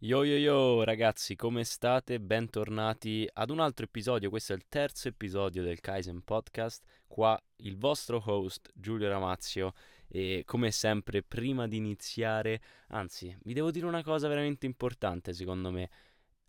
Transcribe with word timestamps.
Yo 0.00 0.24
yo 0.24 0.36
yo 0.36 0.84
ragazzi, 0.84 1.36
come 1.36 1.64
state? 1.64 2.20
Bentornati 2.20 3.26
ad 3.32 3.48
un 3.48 3.60
altro 3.60 3.86
episodio, 3.86 4.28
questo 4.28 4.52
è 4.52 4.56
il 4.56 4.66
terzo 4.68 5.08
episodio 5.08 5.62
del 5.62 5.80
Kaizen 5.80 6.22
Podcast, 6.22 6.84
qua 7.06 7.42
il 7.60 7.78
vostro 7.78 8.22
host 8.22 8.70
Giulio 8.74 9.08
Ramazio. 9.08 9.72
E 10.06 10.42
come 10.44 10.70
sempre 10.70 11.22
prima 11.22 11.66
di 11.66 11.78
iniziare, 11.78 12.60
anzi 12.88 13.34
vi 13.44 13.54
devo 13.54 13.70
dire 13.70 13.86
una 13.86 14.02
cosa 14.02 14.28
veramente 14.28 14.66
importante 14.66 15.32
secondo 15.32 15.70
me, 15.70 15.88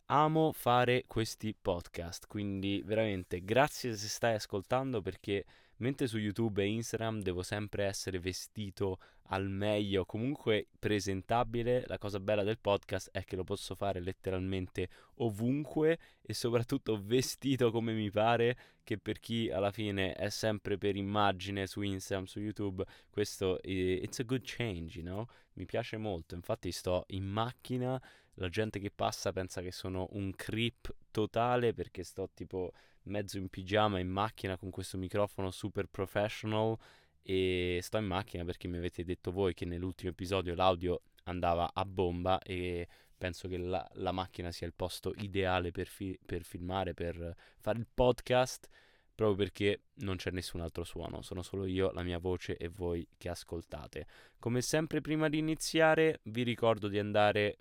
amo 0.07 0.51
fare 0.51 1.05
questi 1.07 1.55
podcast, 1.59 2.27
quindi 2.27 2.81
veramente 2.83 3.45
grazie 3.45 3.95
se 3.95 4.09
stai 4.09 4.35
ascoltando 4.35 5.01
perché 5.01 5.45
mentre 5.77 6.07
su 6.07 6.17
YouTube 6.17 6.63
e 6.63 6.67
Instagram 6.67 7.21
devo 7.21 7.43
sempre 7.43 7.85
essere 7.85 8.19
vestito 8.19 8.99
al 9.29 9.49
meglio, 9.49 10.05
comunque 10.05 10.67
presentabile, 10.79 11.83
la 11.87 11.97
cosa 11.97 12.19
bella 12.19 12.43
del 12.43 12.59
podcast 12.59 13.09
è 13.11 13.23
che 13.23 13.35
lo 13.35 13.43
posso 13.43 13.75
fare 13.75 13.99
letteralmente 13.99 14.89
ovunque 15.15 15.99
e 16.21 16.33
soprattutto 16.33 16.99
vestito 17.03 17.71
come 17.71 17.93
mi 17.93 18.09
pare, 18.09 18.57
che 18.87 18.97
per 18.97 19.19
chi 19.19 19.51
alla 19.51 19.69
fine 19.69 20.13
è 20.13 20.29
sempre 20.29 20.77
per 20.77 20.95
immagine 20.95 21.67
su 21.67 21.81
Instagram, 21.81 22.23
su 22.23 22.39
YouTube, 22.39 22.85
questo 23.09 23.61
è, 23.61 23.67
it's 23.69 24.19
a 24.19 24.23
good 24.23 24.43
change, 24.45 25.01
know? 25.01 25.25
Mi 25.55 25.65
piace 25.65 25.97
molto, 25.97 26.35
infatti 26.35 26.71
sto 26.71 27.03
in 27.07 27.25
macchina, 27.25 28.01
la 28.35 28.47
gente 28.47 28.79
che 28.79 28.89
passa 28.89 29.33
pensa 29.33 29.61
che 29.61 29.73
sono 29.73 30.07
un 30.11 30.31
creep 30.33 30.95
totale 31.11 31.73
perché 31.73 32.03
sto 32.03 32.29
tipo 32.33 32.71
mezzo 33.03 33.37
in 33.37 33.49
pigiama 33.49 33.99
in 33.99 34.07
macchina 34.07 34.55
con 34.55 34.69
questo 34.69 34.97
microfono 34.97 35.51
super 35.51 35.87
professional 35.87 36.77
e 37.21 37.79
sto 37.81 37.97
in 37.97 38.05
macchina 38.05 38.45
perché 38.45 38.69
mi 38.69 38.77
avete 38.77 39.03
detto 39.03 39.33
voi 39.33 39.53
che 39.53 39.65
nell'ultimo 39.65 40.11
episodio 40.11 40.55
l'audio 40.55 41.01
andava 41.25 41.71
a 41.73 41.83
bomba 41.83 42.39
e 42.39 42.87
penso 43.17 43.47
che 43.47 43.57
la, 43.57 43.87
la 43.93 44.11
macchina 44.11 44.51
sia 44.51 44.67
il 44.67 44.73
posto 44.73 45.13
ideale 45.17 45.71
per, 45.71 45.87
fi- 45.87 46.17
per 46.23 46.43
filmare, 46.43 46.93
per 46.93 47.35
fare 47.59 47.79
il 47.79 47.87
podcast 47.91 48.69
proprio 49.17 49.35
perché 49.35 49.81
non 49.95 50.17
c'è 50.17 50.29
nessun 50.29 50.61
altro 50.61 50.83
suono, 50.83 51.23
sono 51.23 51.41
solo 51.41 51.65
io, 51.65 51.91
la 51.91 52.03
mia 52.03 52.19
voce 52.19 52.55
e 52.55 52.67
voi 52.67 53.07
che 53.17 53.29
ascoltate. 53.29 54.05
Come 54.37 54.61
sempre 54.61 55.01
prima 55.01 55.27
di 55.27 55.39
iniziare 55.39 56.19
vi 56.25 56.43
ricordo 56.43 56.87
di 56.87 56.99
andare 56.99 57.57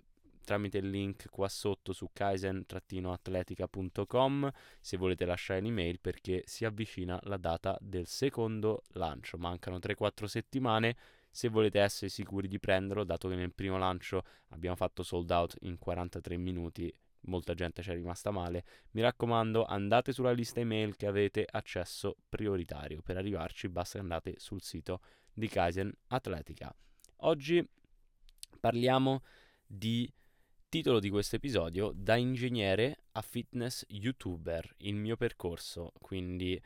tramite 0.47 0.77
il 0.77 0.89
link 0.89 1.29
qua 1.29 1.47
sotto 1.49 1.93
su 1.93 2.09
kaizen-atletica.com 2.13 4.51
se 4.79 4.97
volete 4.97 5.25
lasciare 5.25 5.59
un'email 5.59 5.99
perché 5.99 6.43
si 6.45 6.63
avvicina 6.63 7.19
la 7.23 7.37
data 7.37 7.75
del 7.81 8.05
secondo 8.05 8.83
lancio. 8.93 9.37
Mancano 9.37 9.77
3-4 9.77 10.25
settimane. 10.25 10.95
Se 11.29 11.49
volete 11.49 11.79
essere 11.79 12.09
sicuri 12.09 12.47
di 12.47 12.59
prenderlo, 12.59 13.03
dato 13.03 13.29
che 13.29 13.35
nel 13.35 13.53
primo 13.53 13.77
lancio 13.77 14.23
abbiamo 14.49 14.75
fatto 14.75 15.03
sold 15.03 15.29
out 15.31 15.55
in 15.61 15.77
43 15.77 16.37
minuti, 16.37 16.91
molta 17.21 17.53
gente 17.53 17.81
ci 17.81 17.91
è 17.91 17.93
rimasta 17.93 18.31
male. 18.31 18.63
Mi 18.91 19.01
raccomando, 19.01 19.65
andate 19.65 20.11
sulla 20.11 20.31
lista 20.31 20.59
email 20.59 20.95
che 20.95 21.07
avete 21.07 21.45
accesso 21.49 22.17
prioritario. 22.27 23.01
Per 23.01 23.17
arrivarci 23.17 23.69
basta 23.69 23.97
che 23.97 24.03
andate 24.03 24.33
sul 24.37 24.61
sito 24.61 25.01
di 25.33 25.47
Kaizen 25.47 25.91
Atletica. 26.07 26.75
Oggi 27.17 27.67
parliamo 28.59 29.23
di 29.65 30.11
Titolo 30.69 30.99
di 30.99 31.09
questo 31.09 31.37
episodio: 31.37 31.93
Da 31.95 32.17
ingegnere 32.17 33.03
a 33.13 33.21
fitness 33.21 33.85
youtuber, 33.87 34.69
il 34.79 34.95
mio 34.95 35.15
percorso. 35.15 35.93
Quindi 36.01 36.61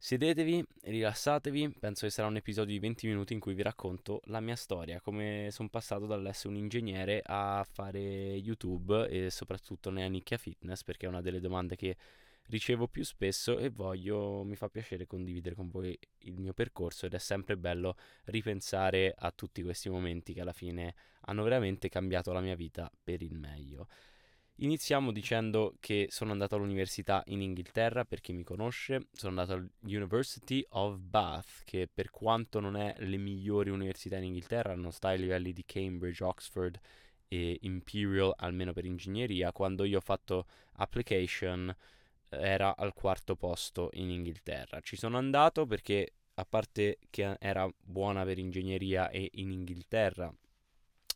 sedetevi, 0.00 0.64
rilassatevi. 0.84 1.76
Penso 1.78 2.06
che 2.06 2.10
sarà 2.10 2.26
un 2.26 2.36
episodio 2.36 2.72
di 2.72 2.80
20 2.80 3.06
minuti 3.06 3.34
in 3.34 3.38
cui 3.38 3.52
vi 3.52 3.62
racconto 3.62 4.22
la 4.24 4.40
mia 4.40 4.56
storia, 4.56 5.00
come 5.00 5.48
sono 5.50 5.68
passato 5.68 6.06
dall'essere 6.06 6.48
un 6.48 6.56
ingegnere 6.56 7.20
a 7.22 7.64
fare 7.70 8.00
YouTube 8.00 9.06
e 9.08 9.30
soprattutto 9.30 9.90
nella 9.90 10.08
nicchia 10.08 10.38
fitness, 10.38 10.82
perché 10.82 11.04
è 11.04 11.08
una 11.08 11.20
delle 11.20 11.38
domande 11.38 11.76
che 11.76 11.96
ricevo 12.44 12.88
più 12.88 13.04
spesso 13.04 13.58
e 13.58 13.68
voglio, 13.68 14.42
mi 14.42 14.56
fa 14.56 14.68
piacere 14.70 15.06
condividere 15.06 15.54
con 15.54 15.68
voi 15.68 15.96
il 16.20 16.38
mio 16.38 16.54
percorso 16.54 17.04
ed 17.04 17.14
è 17.14 17.18
sempre 17.18 17.58
bello 17.58 17.96
ripensare 18.24 19.14
a 19.16 19.30
tutti 19.30 19.62
questi 19.62 19.90
momenti 19.90 20.32
che 20.32 20.40
alla 20.40 20.54
fine 20.54 20.94
hanno 21.26 21.42
veramente 21.42 21.90
cambiato 21.90 22.32
la 22.32 22.40
mia 22.40 22.56
vita 22.56 22.90
per 23.04 23.20
il 23.20 23.34
meglio. 23.34 23.86
Iniziamo 24.62 25.10
dicendo 25.10 25.76
che 25.80 26.08
sono 26.10 26.32
andato 26.32 26.54
all'università 26.54 27.22
in 27.28 27.40
Inghilterra, 27.40 28.04
per 28.04 28.20
chi 28.20 28.34
mi 28.34 28.42
conosce, 28.42 29.06
sono 29.10 29.40
andato 29.40 29.58
all'University 29.58 30.62
of 30.70 30.98
Bath, 30.98 31.62
che 31.64 31.88
per 31.90 32.10
quanto 32.10 32.60
non 32.60 32.76
è 32.76 32.94
le 32.98 33.16
migliori 33.16 33.70
università 33.70 34.18
in 34.18 34.24
Inghilterra, 34.24 34.74
non 34.74 34.92
sta 34.92 35.08
ai 35.08 35.18
livelli 35.18 35.54
di 35.54 35.64
Cambridge, 35.64 36.22
Oxford 36.22 36.78
e 37.26 37.56
Imperial, 37.62 38.34
almeno 38.36 38.74
per 38.74 38.84
ingegneria, 38.84 39.50
quando 39.50 39.84
io 39.84 39.96
ho 39.96 40.02
fatto 40.02 40.46
application 40.72 41.74
era 42.28 42.76
al 42.76 42.92
quarto 42.92 43.36
posto 43.36 43.88
in 43.94 44.10
Inghilterra. 44.10 44.80
Ci 44.80 44.96
sono 44.96 45.16
andato 45.16 45.64
perché 45.64 46.16
a 46.34 46.44
parte 46.44 46.98
che 47.08 47.34
era 47.40 47.66
buona 47.78 48.24
per 48.24 48.36
ingegneria 48.36 49.08
e 49.08 49.30
in 49.36 49.52
Inghilterra 49.52 50.30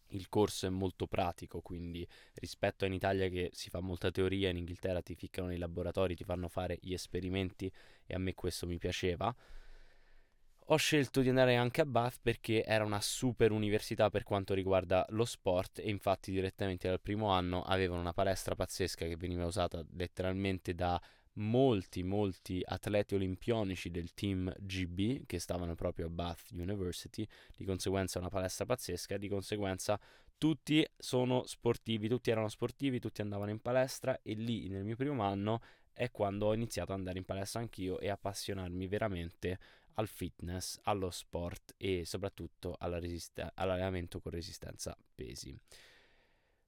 il 0.09 0.29
corso 0.29 0.67
è 0.67 0.71
molto 0.71 1.07
pratico, 1.07 1.61
quindi 1.61 2.07
rispetto 2.35 2.85
a 2.85 2.87
in 2.87 2.95
Italia 2.95 3.29
che 3.29 3.51
si 3.53 3.71
fa 3.71 3.81
molta 3.81 4.11
teoria, 4.11 4.51
in 4.51 4.57
Inghilterra 4.57 5.03
ti 5.03 5.15
ficcano 5.15 5.49
nei 5.49 5.59
laboratori, 5.59 6.15
ti 6.15 6.25
fanno 6.25 6.49
fare 6.49 6.79
gli 6.81 6.93
esperimenti 6.93 7.71
e 8.07 8.15
a 8.15 8.19
me 8.19 8.35
questo 8.35 8.67
mi 8.67 8.79
piaceva. 8.79 9.35
Ho 10.69 10.77
scelto 10.77 11.21
di 11.21 11.29
andare 11.29 11.57
anche 11.57 11.83
a 11.83 11.87
Bath 11.87 12.21
perché 12.23 12.65
era 12.65 12.85
una 12.85 13.01
super 13.01 13.51
università 13.51 14.09
per 14.09 14.23
quanto 14.23 14.55
riguarda 14.55 15.05
lo 15.11 15.27
sport 15.27 15.79
e 15.79 15.91
infatti 15.91 16.33
direttamente 16.33 16.89
dal 16.89 17.03
primo 17.03 17.29
anno 17.29 17.63
avevano 17.63 18.01
una 18.01 18.15
palestra 18.15 18.55
pazzesca 18.55 19.05
che 19.05 19.17
veniva 19.17 19.45
usata 19.45 19.85
letteralmente 19.93 20.75
da 20.75 20.99
molti 21.35 22.03
molti 22.03 22.63
atleti 22.65 23.15
olimpionici 23.15 23.91
del 23.91 24.13
team 24.15 24.53
GB 24.59 25.27
che 25.27 25.39
stavano 25.39 25.75
proprio 25.75 26.07
a 26.07 26.11
Bath 26.11 26.51
University, 26.53 27.27
di 27.57 27.65
conseguenza 27.65 28.19
una 28.19 28.29
palestra 28.29 28.65
pazzesca, 28.67 29.17
di 29.17 29.29
conseguenza 29.29 29.99
tutti 30.39 30.87
sono 30.97 31.45
sportivi, 31.47 32.09
tutti 32.09 32.31
erano 32.31 32.49
sportivi, 32.49 32.99
tutti 32.99 33.21
andavano 33.21 33.51
in 33.51 33.61
palestra 33.61 34.21
e 34.23 34.35
lì 34.35 34.69
nel 34.69 34.85
mio 34.85 34.97
primo 34.97 35.23
anno 35.23 35.61
è 35.93 36.11
quando 36.11 36.47
ho 36.47 36.55
iniziato 36.55 36.93
ad 36.93 36.99
andare 36.99 37.19
in 37.19 37.25
palestra 37.25 37.61
anch'io 37.61 37.99
e 38.01 38.09
appassionarmi 38.09 38.87
veramente 38.89 39.59
al 39.95 40.09
fitness, 40.09 40.79
allo 40.83 41.11
sport 41.11 41.75
e 41.77 42.05
soprattutto 42.05 42.77
resist- 42.81 43.53
all'allenamento 43.55 44.21
con 44.21 44.33
resistenza 44.33 44.97
pesi. 45.15 45.57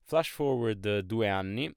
Flash 0.05 0.31
forward 0.31 1.01
due 1.01 1.29
anni, 1.29 1.75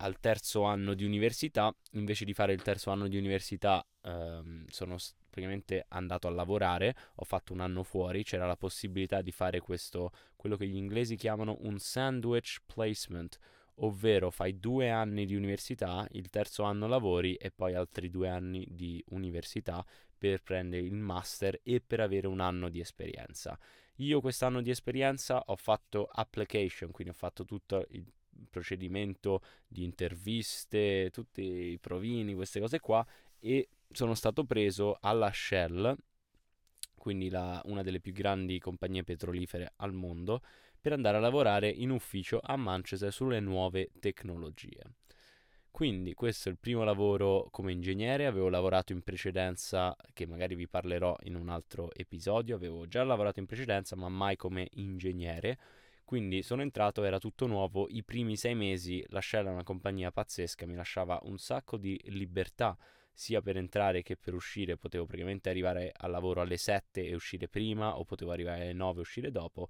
al 0.00 0.18
terzo 0.18 0.62
anno 0.62 0.94
di 0.94 1.04
università, 1.04 1.74
invece 1.92 2.24
di 2.24 2.32
fare 2.32 2.52
il 2.52 2.62
terzo 2.62 2.90
anno 2.90 3.08
di 3.08 3.16
università 3.16 3.84
ehm, 4.02 4.66
sono 4.68 4.96
praticamente 5.28 5.84
andato 5.88 6.26
a 6.26 6.30
lavorare, 6.30 6.94
ho 7.16 7.24
fatto 7.24 7.52
un 7.52 7.60
anno 7.60 7.82
fuori, 7.82 8.24
c'era 8.24 8.46
la 8.46 8.56
possibilità 8.56 9.22
di 9.22 9.30
fare 9.30 9.60
questo, 9.60 10.12
quello 10.36 10.56
che 10.56 10.66
gli 10.66 10.76
inglesi 10.76 11.16
chiamano 11.16 11.56
un 11.60 11.78
sandwich 11.78 12.62
placement, 12.66 13.38
ovvero 13.76 14.30
fai 14.30 14.58
due 14.58 14.90
anni 14.90 15.26
di 15.26 15.34
università, 15.34 16.06
il 16.12 16.28
terzo 16.30 16.62
anno 16.64 16.86
lavori 16.86 17.34
e 17.34 17.50
poi 17.50 17.74
altri 17.74 18.10
due 18.10 18.28
anni 18.28 18.66
di 18.70 19.02
università 19.08 19.84
per 20.16 20.42
prendere 20.42 20.82
il 20.82 20.94
master 20.94 21.60
e 21.62 21.80
per 21.80 22.00
avere 22.00 22.26
un 22.26 22.40
anno 22.40 22.68
di 22.68 22.80
esperienza. 22.80 23.58
Io 23.96 24.20
quest'anno 24.20 24.62
di 24.62 24.70
esperienza 24.70 25.42
ho 25.46 25.56
fatto 25.56 26.08
application, 26.10 26.90
quindi 26.90 27.12
ho 27.12 27.16
fatto 27.16 27.44
tutto 27.44 27.86
il 27.90 28.10
procedimento 28.48 29.42
di 29.66 29.84
interviste, 29.84 31.10
tutti 31.12 31.42
i 31.42 31.78
provini, 31.78 32.34
queste 32.34 32.60
cose 32.60 32.80
qua 32.80 33.04
e 33.38 33.68
sono 33.90 34.14
stato 34.14 34.44
preso 34.44 34.96
alla 35.00 35.30
Shell, 35.32 35.96
quindi 36.96 37.28
la, 37.28 37.60
una 37.66 37.82
delle 37.82 38.00
più 38.00 38.12
grandi 38.12 38.58
compagnie 38.58 39.04
petrolifere 39.04 39.72
al 39.76 39.92
mondo, 39.92 40.42
per 40.80 40.92
andare 40.92 41.18
a 41.18 41.20
lavorare 41.20 41.68
in 41.68 41.90
ufficio 41.90 42.40
a 42.42 42.56
Manchester 42.56 43.12
sulle 43.12 43.40
nuove 43.40 43.90
tecnologie. 44.00 44.82
Quindi 45.70 46.14
questo 46.14 46.48
è 46.48 46.52
il 46.52 46.58
primo 46.58 46.84
lavoro 46.84 47.48
come 47.50 47.72
ingegnere, 47.72 48.26
avevo 48.26 48.48
lavorato 48.48 48.92
in 48.92 49.02
precedenza, 49.02 49.94
che 50.12 50.26
magari 50.26 50.54
vi 50.54 50.68
parlerò 50.68 51.16
in 51.22 51.36
un 51.36 51.48
altro 51.48 51.92
episodio, 51.94 52.56
avevo 52.56 52.86
già 52.86 53.04
lavorato 53.04 53.40
in 53.40 53.46
precedenza 53.46 53.94
ma 53.96 54.08
mai 54.08 54.36
come 54.36 54.68
ingegnere, 54.72 55.58
quindi 56.10 56.42
sono 56.42 56.62
entrato, 56.62 57.04
era 57.04 57.20
tutto 57.20 57.46
nuovo, 57.46 57.86
i 57.88 58.02
primi 58.02 58.36
sei 58.36 58.56
mesi 58.56 59.00
la 59.10 59.22
una 59.32 59.62
compagnia 59.62 60.10
pazzesca, 60.10 60.66
mi 60.66 60.74
lasciava 60.74 61.20
un 61.22 61.38
sacco 61.38 61.76
di 61.76 61.96
libertà 62.06 62.76
sia 63.12 63.40
per 63.40 63.56
entrare 63.56 64.02
che 64.02 64.16
per 64.16 64.34
uscire, 64.34 64.76
potevo 64.76 65.06
praticamente 65.06 65.50
arrivare 65.50 65.92
al 65.96 66.10
lavoro 66.10 66.40
alle 66.40 66.56
7 66.56 67.06
e 67.06 67.14
uscire 67.14 67.46
prima 67.46 67.96
o 67.96 68.04
potevo 68.04 68.32
arrivare 68.32 68.62
alle 68.62 68.72
9 68.72 68.98
e 68.98 69.00
uscire 69.02 69.30
dopo. 69.30 69.68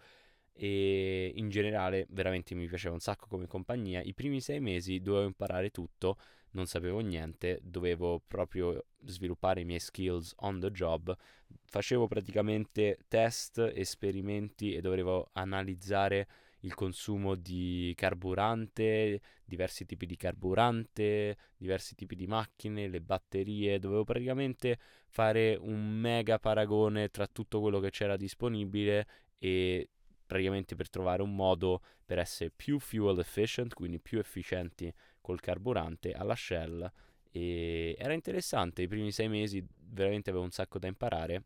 E 0.55 1.31
in 1.35 1.51
generale 1.51 2.07
veramente 2.09 2.55
mi 2.55 2.67
piaceva 2.67 2.95
un 2.95 3.01
sacco 3.01 3.27
come 3.29 3.47
compagnia. 3.47 4.01
I 4.01 4.15
primi 4.15 4.41
sei 4.41 4.61
mesi 4.61 5.03
dovevo 5.03 5.27
imparare 5.27 5.69
tutto, 5.69 6.17
non 6.53 6.67
sapevo 6.67 7.01
niente, 7.01 7.61
dovevo 7.63 8.23
proprio 8.27 8.87
sviluppare 9.05 9.61
i 9.61 9.65
miei 9.65 9.81
skills 9.81 10.35
on 10.39 10.61
the 10.61 10.71
job. 10.71 11.17
Facevo 11.65 12.07
praticamente 12.07 12.99
test, 13.09 13.59
esperimenti 13.75 14.75
e 14.75 14.81
dovevo 14.81 15.29
analizzare 15.33 16.29
il 16.61 16.75
consumo 16.75 17.37
di 17.37 17.93
carburante, 17.97 19.21
diversi 19.45 19.87
tipi 19.87 20.07
di 20.07 20.17
carburante, 20.17 21.37
diversi 21.57 21.95
tipi 21.95 22.15
di 22.15 22.27
macchine, 22.27 22.89
le 22.89 23.01
batterie, 23.01 23.79
dovevo 23.79 24.05
praticamente 24.05 24.79
fare 25.09 25.57
un 25.59 25.89
mega 25.89 26.39
paragone 26.39 27.09
tra 27.09 27.27
tutto 27.27 27.61
quello 27.61 27.81
che 27.81 27.91
c'era 27.91 28.17
disponibile 28.17 29.07
e 29.39 29.89
praticamente 30.27 30.77
per 30.77 30.91
trovare 30.91 31.23
un 31.23 31.35
modo 31.35 31.83
per 32.05 32.19
essere 32.19 32.51
più 32.55 32.79
fuel 32.79 33.19
efficient, 33.19 33.73
quindi 33.73 33.99
più 33.99 34.19
efficienti 34.19 34.93
col 35.21 35.41
carburante 35.41 36.13
alla 36.13 36.35
Shell 36.35 36.91
e 37.33 37.95
era 37.99 38.13
interessante, 38.13 38.83
i 38.83 38.89
primi 38.89 39.13
sei 39.13 39.29
mesi 39.29 39.65
veramente 39.77 40.31
avevo 40.31 40.45
un 40.45 40.51
sacco 40.51 40.79
da 40.79 40.89
imparare 40.89 41.45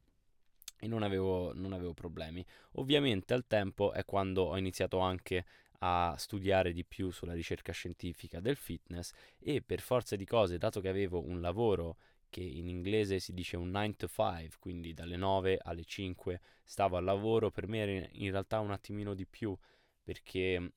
e 0.78 0.86
non 0.86 1.02
avevo, 1.02 1.52
non 1.54 1.72
avevo 1.72 1.92
problemi. 1.92 2.44
Ovviamente 2.72 3.34
al 3.34 3.46
tempo 3.46 3.92
è 3.92 4.04
quando 4.04 4.44
ho 4.44 4.56
iniziato 4.56 4.98
anche 4.98 5.44
a 5.80 6.14
studiare 6.16 6.72
di 6.72 6.84
più 6.84 7.10
sulla 7.10 7.34
ricerca 7.34 7.72
scientifica 7.72 8.40
del 8.40 8.56
fitness 8.56 9.12
e 9.38 9.60
per 9.60 9.80
forza 9.80 10.16
di 10.16 10.24
cose, 10.24 10.56
dato 10.56 10.80
che 10.80 10.88
avevo 10.88 11.22
un 11.22 11.40
lavoro 11.40 11.96
che 12.30 12.40
in 12.40 12.68
inglese 12.68 13.18
si 13.18 13.32
dice 13.32 13.56
un 13.56 13.70
9 13.70 13.96
to 13.96 14.08
5, 14.08 14.50
quindi 14.58 14.94
dalle 14.94 15.16
9 15.16 15.58
alle 15.62 15.84
5 15.84 16.40
stavo 16.64 16.96
al 16.96 17.04
lavoro, 17.04 17.50
per 17.50 17.68
me 17.68 17.78
era 17.78 18.08
in 18.12 18.30
realtà 18.30 18.60
un 18.60 18.70
attimino 18.70 19.14
di 19.14 19.26
più 19.26 19.56
perché 20.02 20.72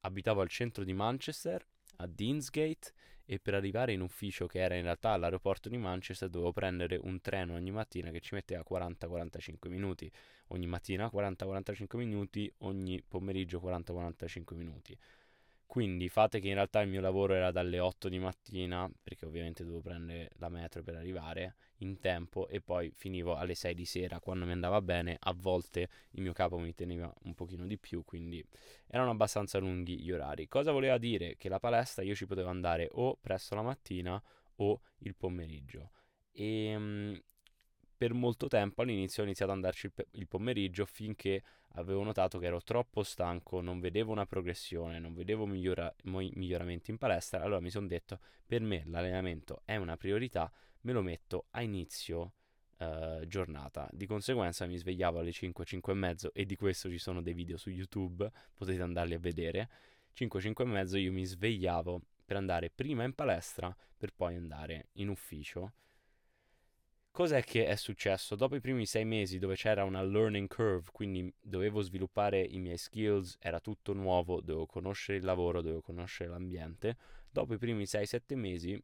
abitavo 0.00 0.42
al 0.42 0.48
centro 0.48 0.84
di 0.84 0.92
Manchester, 0.92 1.66
a 1.96 2.06
Deansgate, 2.06 2.92
e 3.24 3.38
per 3.38 3.54
arrivare 3.54 3.92
in 3.92 4.00
ufficio 4.00 4.46
che 4.46 4.58
era 4.58 4.74
in 4.74 4.82
realtà 4.82 5.10
all'aeroporto 5.10 5.68
di 5.68 5.78
Manchester 5.78 6.28
dovevo 6.28 6.52
prendere 6.52 6.98
un 7.00 7.20
treno 7.20 7.54
ogni 7.54 7.70
mattina 7.70 8.10
che 8.10 8.20
ci 8.20 8.34
metteva 8.34 8.64
40-45 8.68 9.68
minuti. 9.68 10.10
Ogni 10.48 10.66
mattina 10.66 11.10
40-45 11.12 11.96
minuti 11.96 12.52
ogni 12.58 13.02
pomeriggio 13.06 13.58
40-45 13.58 14.54
minuti 14.54 14.98
quindi 15.72 16.10
fate 16.10 16.38
che 16.38 16.48
in 16.48 16.54
realtà 16.54 16.82
il 16.82 16.88
mio 16.90 17.00
lavoro 17.00 17.32
era 17.32 17.50
dalle 17.50 17.78
8 17.78 18.10
di 18.10 18.18
mattina, 18.18 18.90
perché 19.02 19.24
ovviamente 19.24 19.64
dovevo 19.64 19.80
prendere 19.80 20.28
la 20.34 20.50
metro 20.50 20.82
per 20.82 20.96
arrivare 20.96 21.54
in 21.78 21.98
tempo 21.98 22.46
e 22.46 22.60
poi 22.60 22.92
finivo 22.94 23.36
alle 23.36 23.54
6 23.54 23.72
di 23.72 23.86
sera 23.86 24.20
quando 24.20 24.44
mi 24.44 24.52
andava 24.52 24.82
bene. 24.82 25.16
A 25.18 25.32
volte 25.34 25.88
il 26.10 26.20
mio 26.20 26.34
capo 26.34 26.58
mi 26.58 26.74
teneva 26.74 27.10
un 27.22 27.32
pochino 27.32 27.64
di 27.64 27.78
più, 27.78 28.04
quindi 28.04 28.44
erano 28.86 29.12
abbastanza 29.12 29.56
lunghi 29.60 29.98
gli 29.98 30.12
orari. 30.12 30.46
Cosa 30.46 30.72
voleva 30.72 30.98
dire? 30.98 31.38
Che 31.38 31.48
la 31.48 31.58
palestra 31.58 32.02
io 32.02 32.14
ci 32.14 32.26
potevo 32.26 32.50
andare 32.50 32.90
o 32.92 33.16
presto 33.18 33.54
la 33.54 33.62
mattina 33.62 34.22
o 34.56 34.80
il 34.98 35.14
pomeriggio. 35.14 35.92
E 36.32 36.64
ehm, 36.66 37.22
per 38.02 38.14
molto 38.14 38.48
tempo 38.48 38.82
all'inizio 38.82 39.22
ho 39.22 39.26
iniziato 39.26 39.52
ad 39.52 39.58
andarci 39.58 39.86
il, 39.86 39.92
il 40.14 40.26
pomeriggio 40.26 40.84
finché 40.86 41.40
avevo 41.74 42.02
notato 42.02 42.40
che 42.40 42.46
ero 42.46 42.60
troppo 42.60 43.04
stanco, 43.04 43.60
non 43.60 43.78
vedevo 43.78 44.10
una 44.10 44.26
progressione, 44.26 44.98
non 44.98 45.14
vedevo 45.14 45.46
migliora- 45.46 45.94
miglioramenti 46.02 46.90
in 46.90 46.98
palestra, 46.98 47.42
allora 47.42 47.60
mi 47.60 47.70
sono 47.70 47.86
detto, 47.86 48.18
per 48.44 48.60
me 48.60 48.82
l'allenamento 48.86 49.62
è 49.64 49.76
una 49.76 49.96
priorità, 49.96 50.50
me 50.80 50.92
lo 50.92 51.00
metto 51.00 51.46
a 51.50 51.62
inizio 51.62 52.32
eh, 52.78 53.22
giornata. 53.28 53.88
Di 53.92 54.06
conseguenza 54.06 54.66
mi 54.66 54.78
svegliavo 54.78 55.20
alle 55.20 55.30
5, 55.30 55.64
5 55.64 55.92
e 55.92 55.96
mezzo 55.96 56.34
e 56.34 56.44
di 56.44 56.56
questo 56.56 56.90
ci 56.90 56.98
sono 56.98 57.22
dei 57.22 57.34
video 57.34 57.56
su 57.56 57.70
YouTube, 57.70 58.28
potete 58.52 58.82
andarli 58.82 59.14
a 59.14 59.20
vedere. 59.20 59.70
5, 60.14 60.40
5 60.40 60.64
e 60.64 60.66
mezzo 60.66 60.96
io 60.96 61.12
mi 61.12 61.24
svegliavo 61.24 62.02
per 62.24 62.36
andare 62.36 62.68
prima 62.68 63.04
in 63.04 63.14
palestra 63.14 63.72
per 63.96 64.12
poi 64.12 64.34
andare 64.34 64.88
in 64.94 65.08
ufficio 65.08 65.74
Cos'è 67.12 67.44
che 67.44 67.66
è 67.66 67.76
successo? 67.76 68.36
Dopo 68.36 68.56
i 68.56 68.60
primi 68.62 68.86
sei 68.86 69.04
mesi 69.04 69.38
dove 69.38 69.54
c'era 69.54 69.84
una 69.84 70.02
learning 70.02 70.48
curve, 70.48 70.90
quindi 70.92 71.30
dovevo 71.42 71.82
sviluppare 71.82 72.40
i 72.40 72.58
miei 72.58 72.78
skills, 72.78 73.36
era 73.38 73.60
tutto 73.60 73.92
nuovo, 73.92 74.40
dovevo 74.40 74.64
conoscere 74.64 75.18
il 75.18 75.24
lavoro, 75.24 75.60
dovevo 75.60 75.82
conoscere 75.82 76.30
l'ambiente, 76.30 76.96
dopo 77.30 77.52
i 77.52 77.58
primi 77.58 77.82
6-7 77.82 78.34
mesi 78.34 78.82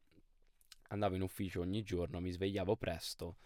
andavo 0.89 1.15
in 1.15 1.23
ufficio 1.23 1.61
ogni 1.61 1.81
giorno, 1.81 2.19
mi 2.19 2.29
svegliavo 2.29 2.75
presto, 2.75 3.37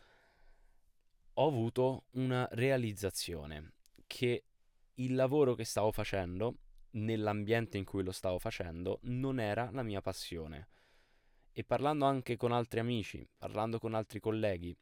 ho 1.36 1.48
avuto 1.48 2.08
una 2.16 2.46
realizzazione 2.52 3.76
che 4.06 4.44
il 4.96 5.16
lavoro 5.16 5.56
che 5.56 5.64
stavo 5.64 5.94
facendo, 5.94 6.58
nell'ambiente 6.92 7.78
in 7.78 7.86
cui 7.86 8.04
lo 8.04 8.12
stavo 8.12 8.38
facendo, 8.38 9.00
non 9.04 9.40
era 9.40 9.70
la 9.72 9.82
mia 9.82 10.02
passione 10.02 10.68
e 11.54 11.64
parlando 11.64 12.06
anche 12.06 12.36
con 12.36 12.52
altri 12.52 12.80
amici, 12.80 13.26
parlando 13.38 13.80
con 13.80 13.94
altri 13.94 14.20
colleghi, 14.20 14.76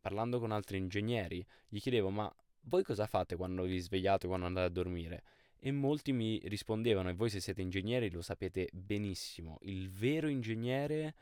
parlando 0.00 0.40
con 0.40 0.50
altri 0.50 0.78
ingegneri, 0.78 1.46
gli 1.68 1.78
chiedevo 1.78 2.10
ma 2.10 2.34
voi 2.62 2.82
cosa 2.82 3.06
fate 3.06 3.36
quando 3.36 3.64
vi 3.64 3.78
svegliate, 3.78 4.26
quando 4.26 4.46
andate 4.46 4.66
a 4.66 4.70
dormire? 4.70 5.22
E 5.58 5.70
molti 5.70 6.12
mi 6.12 6.40
rispondevano, 6.44 7.10
e 7.10 7.14
voi 7.14 7.30
se 7.30 7.40
siete 7.40 7.62
ingegneri 7.62 8.10
lo 8.10 8.22
sapete 8.22 8.68
benissimo, 8.72 9.58
il 9.62 9.90
vero 9.90 10.28
ingegnere 10.28 11.14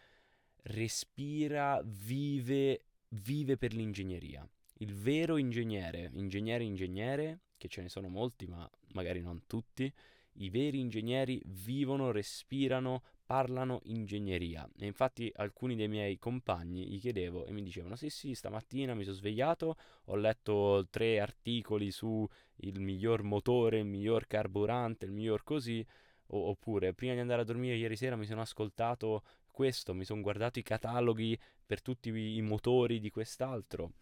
respira, 0.62 1.80
vive, 1.84 2.84
vive 3.08 3.56
per 3.56 3.72
l'ingegneria. 3.72 4.48
Il 4.78 4.94
vero 4.94 5.36
ingegnere, 5.36 6.10
ingegnere 6.14 6.64
ingegnere, 6.64 7.40
che 7.56 7.68
ce 7.68 7.82
ne 7.82 7.88
sono 7.88 8.08
molti 8.08 8.46
ma 8.46 8.68
magari 8.92 9.20
non 9.20 9.46
tutti, 9.46 9.92
i 10.36 10.50
veri 10.50 10.80
ingegneri 10.80 11.40
vivono, 11.44 12.10
respirano, 12.10 13.02
parlano 13.32 13.80
ingegneria. 13.84 14.68
E 14.76 14.84
infatti 14.84 15.32
alcuni 15.36 15.74
dei 15.74 15.88
miei 15.88 16.18
compagni 16.18 16.86
gli 16.86 17.00
chiedevo 17.00 17.46
e 17.46 17.52
mi 17.52 17.62
dicevano: 17.62 17.96
Sì, 17.96 18.10
sì, 18.10 18.34
stamattina 18.34 18.92
mi 18.92 19.04
sono 19.04 19.16
svegliato, 19.16 19.76
ho 20.04 20.16
letto 20.16 20.86
tre 20.90 21.18
articoli 21.18 21.90
su 21.90 22.28
il 22.56 22.78
miglior 22.78 23.22
motore, 23.22 23.78
il 23.78 23.86
miglior 23.86 24.26
carburante, 24.26 25.06
il 25.06 25.12
miglior 25.12 25.44
così. 25.44 25.82
O- 26.26 26.48
oppure, 26.50 26.92
prima 26.92 27.14
di 27.14 27.20
andare 27.20 27.40
a 27.40 27.44
dormire 27.44 27.76
ieri 27.76 27.96
sera 27.96 28.16
mi 28.16 28.26
sono 28.26 28.42
ascoltato 28.42 29.22
questo, 29.50 29.94
mi 29.94 30.04
sono 30.04 30.20
guardato 30.20 30.58
i 30.58 30.62
cataloghi 30.62 31.38
per 31.64 31.80
tutti 31.80 32.10
i 32.10 32.42
motori 32.42 33.00
di 33.00 33.08
quest'altro. 33.08 33.94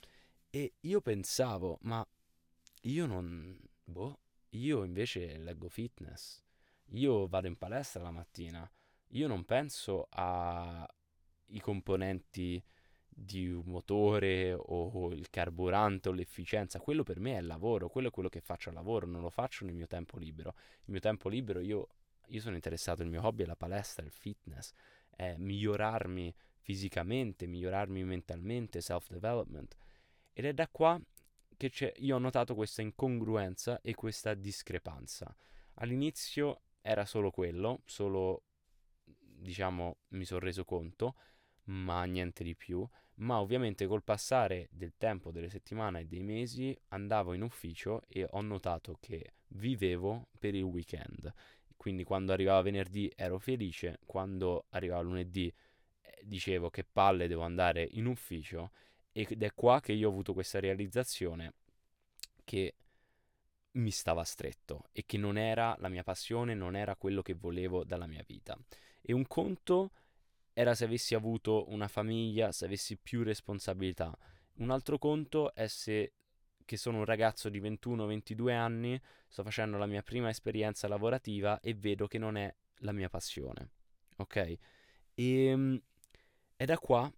E 0.51 0.73
io 0.81 1.01
pensavo, 1.01 1.79
ma 1.83 2.05
io 2.83 3.07
non. 3.07 3.57
Boh, 3.85 4.19
io 4.51 4.83
invece 4.83 5.39
leggo 5.39 5.69
fitness. 5.69 6.43
Io 6.95 7.29
vado 7.29 7.47
in 7.47 7.57
palestra 7.57 8.03
la 8.03 8.11
mattina 8.11 8.69
io 9.13 9.27
non 9.27 9.45
penso 9.45 10.07
ai 10.11 11.61
componenti 11.61 12.63
di 13.09 13.51
un 13.51 13.65
motore 13.67 14.55
o 14.55 15.13
il 15.13 15.29
carburante 15.31 16.09
o 16.09 16.13
l'efficienza, 16.13 16.81
quello 16.81 17.03
per 17.03 17.21
me 17.21 17.37
è 17.37 17.41
lavoro, 17.41 17.89
quello 17.89 18.09
è 18.09 18.11
quello 18.11 18.29
che 18.29 18.41
faccio 18.41 18.69
al 18.69 18.75
lavoro, 18.77 19.07
non 19.07 19.21
lo 19.21 19.31
faccio 19.31 19.65
nel 19.65 19.75
mio 19.75 19.87
tempo 19.87 20.17
libero. 20.17 20.55
Il 20.85 20.93
mio 20.93 21.01
tempo 21.01 21.29
libero 21.29 21.61
io, 21.61 21.89
io 22.29 22.41
sono 22.41 22.55
interessato, 22.55 23.03
il 23.03 23.09
mio 23.09 23.25
hobby 23.25 23.43
è 23.43 23.47
la 23.47 23.57
palestra, 23.57 24.05
il 24.05 24.13
fitness, 24.13 24.73
è 25.11 25.35
migliorarmi 25.37 26.35
fisicamente, 26.61 27.47
migliorarmi 27.47 28.05
mentalmente, 28.05 28.81
self-development. 28.81 29.77
Ed 30.33 30.45
è 30.45 30.53
da 30.55 30.69
qua 30.69 31.01
che 31.57 31.95
io 31.99 32.17
ho 32.17 32.19
notato 32.19 32.55
questa 32.55 32.81
incongruenza 32.81 33.81
e 33.83 33.95
questa 33.95 34.33
discrepanza. 34.35 35.35
All'inizio 35.75 36.63
era 36.81 37.05
solo 37.05 37.31
quello, 37.31 37.83
solo 37.85 38.45
diciamo, 39.41 39.97
mi 40.09 40.25
sono 40.25 40.41
reso 40.41 40.65
conto, 40.65 41.15
ma 41.65 42.05
niente 42.05 42.45
di 42.45 42.55
più. 42.55 42.87
Ma 43.17 43.41
ovviamente 43.41 43.87
col 43.87 44.03
passare 44.03 44.69
del 44.71 44.95
tempo, 44.97 45.31
delle 45.31 45.51
settimane 45.51 46.01
e 46.01 46.05
dei 46.07 46.23
mesi, 46.23 46.77
andavo 46.89 47.35
in 47.35 47.43
ufficio 47.43 48.03
e 48.09 48.27
ho 48.29 48.41
notato 48.41 48.97
che 49.01 49.35
vivevo 49.49 50.29
per 50.39 50.55
il 50.55 50.63
weekend. 50.63 51.33
Quindi 51.77 52.05
quando 52.05 52.33
arrivava 52.33 52.63
venerdì 52.63 53.11
ero 53.15 53.39
felice, 53.39 54.01
quando 54.07 54.67
arrivava 54.71 55.03
lunedì 55.03 55.53
eh, 56.01 56.21
dicevo 56.25 56.71
che 56.71 56.85
palle 56.85 57.29
devo 57.29 57.43
andare 57.43 57.87
in 57.93 58.07
ufficio 58.07 58.71
ed 59.13 59.43
è 59.43 59.53
qua 59.55 59.81
che 59.81 59.93
io 59.93 60.09
ho 60.09 60.11
avuto 60.11 60.33
questa 60.33 60.61
realizzazione 60.61 61.55
che 62.45 62.75
mi 63.73 63.91
stava 63.91 64.25
stretto 64.25 64.89
e 64.93 65.05
che 65.07 65.17
non 65.17 65.37
era 65.37 65.77
la 65.79 65.89
mia 65.89 66.03
passione, 66.03 66.55
non 66.55 66.75
era 66.75 66.97
quello 66.97 67.23
che 67.23 67.35
volevo 67.35 67.85
dalla 67.85 68.07
mia 68.07 68.25
vita. 68.27 68.59
E 69.03 69.13
un 69.13 69.27
conto 69.27 69.93
era 70.53 70.75
se 70.75 70.85
avessi 70.85 71.15
avuto 71.15 71.71
una 71.71 71.89
famiglia, 71.89 72.53
se 72.53 72.65
avessi 72.65 72.97
più 72.97 73.23
responsabilità. 73.23 74.17
Un 74.57 74.71
altro 74.71 74.99
conto 74.99 75.55
è 75.55 75.67
se 75.69 76.13
che 76.71 76.77
sono 76.77 76.99
un 76.99 77.05
ragazzo 77.05 77.49
di 77.49 77.61
21-22 77.61 78.53
anni, 78.53 79.01
sto 79.27 79.43
facendo 79.43 79.77
la 79.77 79.87
mia 79.87 80.03
prima 80.03 80.29
esperienza 80.29 80.87
lavorativa 80.87 81.59
e 81.59 81.75
vedo 81.75 82.07
che 82.07 82.19
non 82.19 82.37
è 82.37 82.55
la 82.77 82.93
mia 82.93 83.09
passione. 83.09 83.71
Ok? 84.19 84.37
E 84.37 84.59
ehm, 85.15 85.83
è 86.55 86.65
da 86.65 86.79
qua 86.79 87.13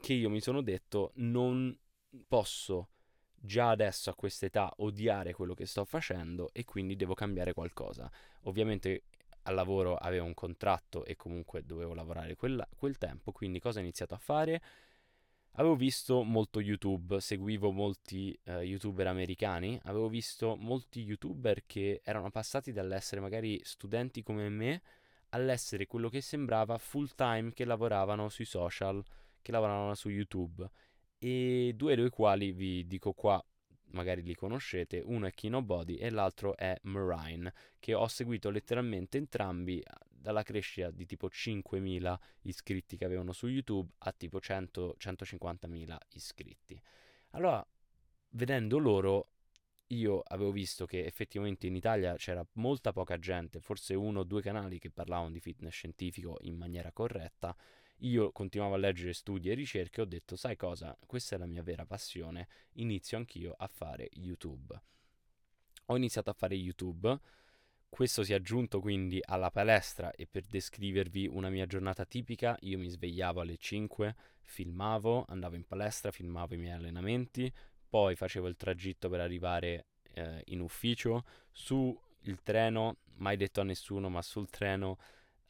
che 0.00 0.14
io 0.14 0.28
mi 0.28 0.40
sono 0.40 0.62
detto 0.62 1.12
non 1.16 1.78
posso 2.26 2.88
già 3.34 3.70
adesso 3.70 4.10
a 4.10 4.16
questa 4.16 4.46
età 4.46 4.72
odiare 4.78 5.32
quello 5.32 5.54
che 5.54 5.66
sto 5.66 5.84
facendo 5.84 6.50
e 6.52 6.64
quindi 6.64 6.96
devo 6.96 7.14
cambiare 7.14 7.52
qualcosa. 7.52 8.10
Ovviamente 8.42 9.04
al 9.48 9.54
lavoro 9.54 9.96
avevo 9.96 10.26
un 10.26 10.34
contratto 10.34 11.04
e 11.04 11.16
comunque 11.16 11.64
dovevo 11.64 11.94
lavorare 11.94 12.36
quella, 12.36 12.68
quel 12.76 12.98
tempo, 12.98 13.32
quindi 13.32 13.58
cosa 13.58 13.78
ho 13.78 13.82
iniziato 13.82 14.14
a 14.14 14.18
fare? 14.18 14.62
Avevo 15.52 15.74
visto 15.74 16.22
molto 16.22 16.60
YouTube, 16.60 17.20
seguivo 17.20 17.72
molti 17.72 18.38
uh, 18.44 18.60
youtuber 18.60 19.08
americani, 19.08 19.80
avevo 19.84 20.08
visto 20.08 20.54
molti 20.54 21.02
youtuber 21.02 21.64
che 21.66 22.00
erano 22.04 22.30
passati 22.30 22.70
dall'essere 22.70 23.20
magari 23.20 23.58
studenti 23.64 24.22
come 24.22 24.48
me 24.50 24.82
all'essere 25.30 25.86
quello 25.86 26.08
che 26.08 26.20
sembrava 26.20 26.78
full 26.78 27.08
time 27.16 27.52
che 27.52 27.64
lavoravano 27.64 28.28
sui 28.28 28.44
social, 28.44 29.02
che 29.42 29.50
lavoravano 29.50 29.94
su 29.94 30.10
YouTube. 30.10 30.68
E 31.18 31.72
due 31.74 31.96
dei 31.96 32.10
quali 32.10 32.52
vi 32.52 32.86
dico 32.86 33.12
qua, 33.12 33.44
magari 33.90 34.22
li 34.22 34.34
conoscete, 34.34 35.00
uno 35.04 35.26
è 35.26 35.32
Kino 35.32 35.62
Body 35.62 35.96
e 35.96 36.10
l'altro 36.10 36.56
è 36.56 36.78
Marine, 36.82 37.52
che 37.78 37.94
ho 37.94 38.06
seguito 38.08 38.50
letteralmente 38.50 39.18
entrambi 39.18 39.82
dalla 40.08 40.42
crescita 40.42 40.90
di 40.90 41.06
tipo 41.06 41.28
5.000 41.28 42.16
iscritti 42.42 42.96
che 42.96 43.04
avevano 43.04 43.32
su 43.32 43.46
YouTube 43.46 43.92
a 43.98 44.12
tipo 44.12 44.38
100-150.000 44.38 45.96
iscritti. 46.10 46.80
Allora, 47.30 47.64
vedendo 48.30 48.78
loro, 48.78 49.30
io 49.88 50.20
avevo 50.20 50.50
visto 50.50 50.84
che 50.84 51.04
effettivamente 51.04 51.66
in 51.66 51.74
Italia 51.74 52.14
c'era 52.16 52.46
molta 52.54 52.92
poca 52.92 53.18
gente, 53.18 53.60
forse 53.60 53.94
uno 53.94 54.20
o 54.20 54.24
due 54.24 54.42
canali 54.42 54.78
che 54.78 54.90
parlavano 54.90 55.30
di 55.30 55.40
fitness 55.40 55.72
scientifico 55.72 56.36
in 56.42 56.56
maniera 56.56 56.92
corretta. 56.92 57.56
Io 58.02 58.30
continuavo 58.30 58.74
a 58.74 58.78
leggere 58.78 59.12
studi 59.12 59.50
e 59.50 59.54
ricerche 59.54 60.00
ho 60.00 60.04
detto, 60.04 60.36
sai 60.36 60.56
cosa, 60.56 60.96
questa 61.06 61.36
è 61.36 61.38
la 61.38 61.46
mia 61.46 61.62
vera 61.62 61.84
passione, 61.84 62.48
inizio 62.74 63.16
anch'io 63.16 63.54
a 63.56 63.66
fare 63.66 64.08
YouTube. 64.12 64.80
Ho 65.86 65.96
iniziato 65.96 66.30
a 66.30 66.34
fare 66.34 66.54
YouTube 66.54 67.18
questo 67.88 68.22
si 68.22 68.32
è 68.32 68.36
aggiunto 68.36 68.80
quindi 68.80 69.18
alla 69.20 69.50
palestra 69.50 70.12
e 70.12 70.26
per 70.26 70.44
descrivervi 70.44 71.26
una 71.26 71.48
mia 71.48 71.66
giornata 71.66 72.04
tipica, 72.04 72.56
io 72.60 72.78
mi 72.78 72.88
svegliavo 72.88 73.40
alle 73.40 73.56
5, 73.56 74.14
filmavo, 74.42 75.24
andavo 75.28 75.56
in 75.56 75.66
palestra, 75.66 76.10
filmavo 76.10 76.54
i 76.54 76.58
miei 76.58 76.74
allenamenti, 76.74 77.52
poi 77.88 78.14
facevo 78.14 78.46
il 78.46 78.56
tragitto 78.56 79.08
per 79.08 79.20
arrivare 79.20 79.86
eh, 80.12 80.42
in 80.46 80.60
ufficio, 80.60 81.24
su 81.50 81.98
il 82.22 82.42
treno, 82.42 82.98
mai 83.16 83.36
detto 83.36 83.62
a 83.62 83.64
nessuno, 83.64 84.08
ma 84.08 84.22
sul 84.22 84.48
treno 84.48 84.98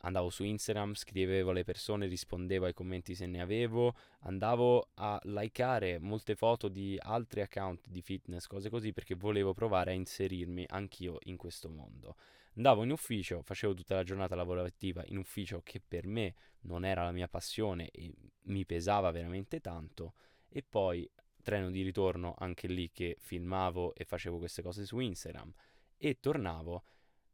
andavo 0.02 0.30
su 0.30 0.44
Instagram, 0.44 0.94
scrivevo 0.94 1.50
alle 1.50 1.64
persone, 1.64 2.06
rispondevo 2.06 2.66
ai 2.66 2.74
commenti 2.74 3.14
se 3.14 3.26
ne 3.26 3.40
avevo, 3.40 3.94
andavo 4.20 4.90
a 4.94 5.18
likeare 5.24 5.98
molte 5.98 6.34
foto 6.34 6.68
di 6.68 6.96
altri 7.00 7.40
account 7.40 7.86
di 7.88 8.02
fitness, 8.02 8.46
cose 8.46 8.70
così, 8.70 8.92
perché 8.92 9.14
volevo 9.14 9.54
provare 9.54 9.90
a 9.90 9.94
inserirmi 9.94 10.64
anch'io 10.68 11.18
in 11.24 11.36
questo 11.36 11.68
mondo. 11.68 12.16
Andavo 12.56 12.82
in 12.82 12.90
ufficio, 12.90 13.42
facevo 13.42 13.74
tutta 13.74 13.94
la 13.94 14.02
giornata 14.02 14.34
lavorativa 14.34 15.04
in 15.06 15.16
ufficio 15.16 15.60
che 15.62 15.80
per 15.86 16.06
me 16.06 16.34
non 16.62 16.84
era 16.84 17.04
la 17.04 17.12
mia 17.12 17.28
passione 17.28 17.90
e 17.90 18.12
mi 18.44 18.64
pesava 18.66 19.10
veramente 19.10 19.60
tanto 19.60 20.14
e 20.48 20.64
poi 20.68 21.08
treno 21.42 21.70
di 21.70 21.82
ritorno 21.82 22.34
anche 22.36 22.66
lì 22.66 22.90
che 22.90 23.16
filmavo 23.18 23.94
e 23.94 24.04
facevo 24.04 24.38
queste 24.38 24.62
cose 24.62 24.84
su 24.84 24.98
Instagram 24.98 25.52
e 25.96 26.18
tornavo 26.20 26.82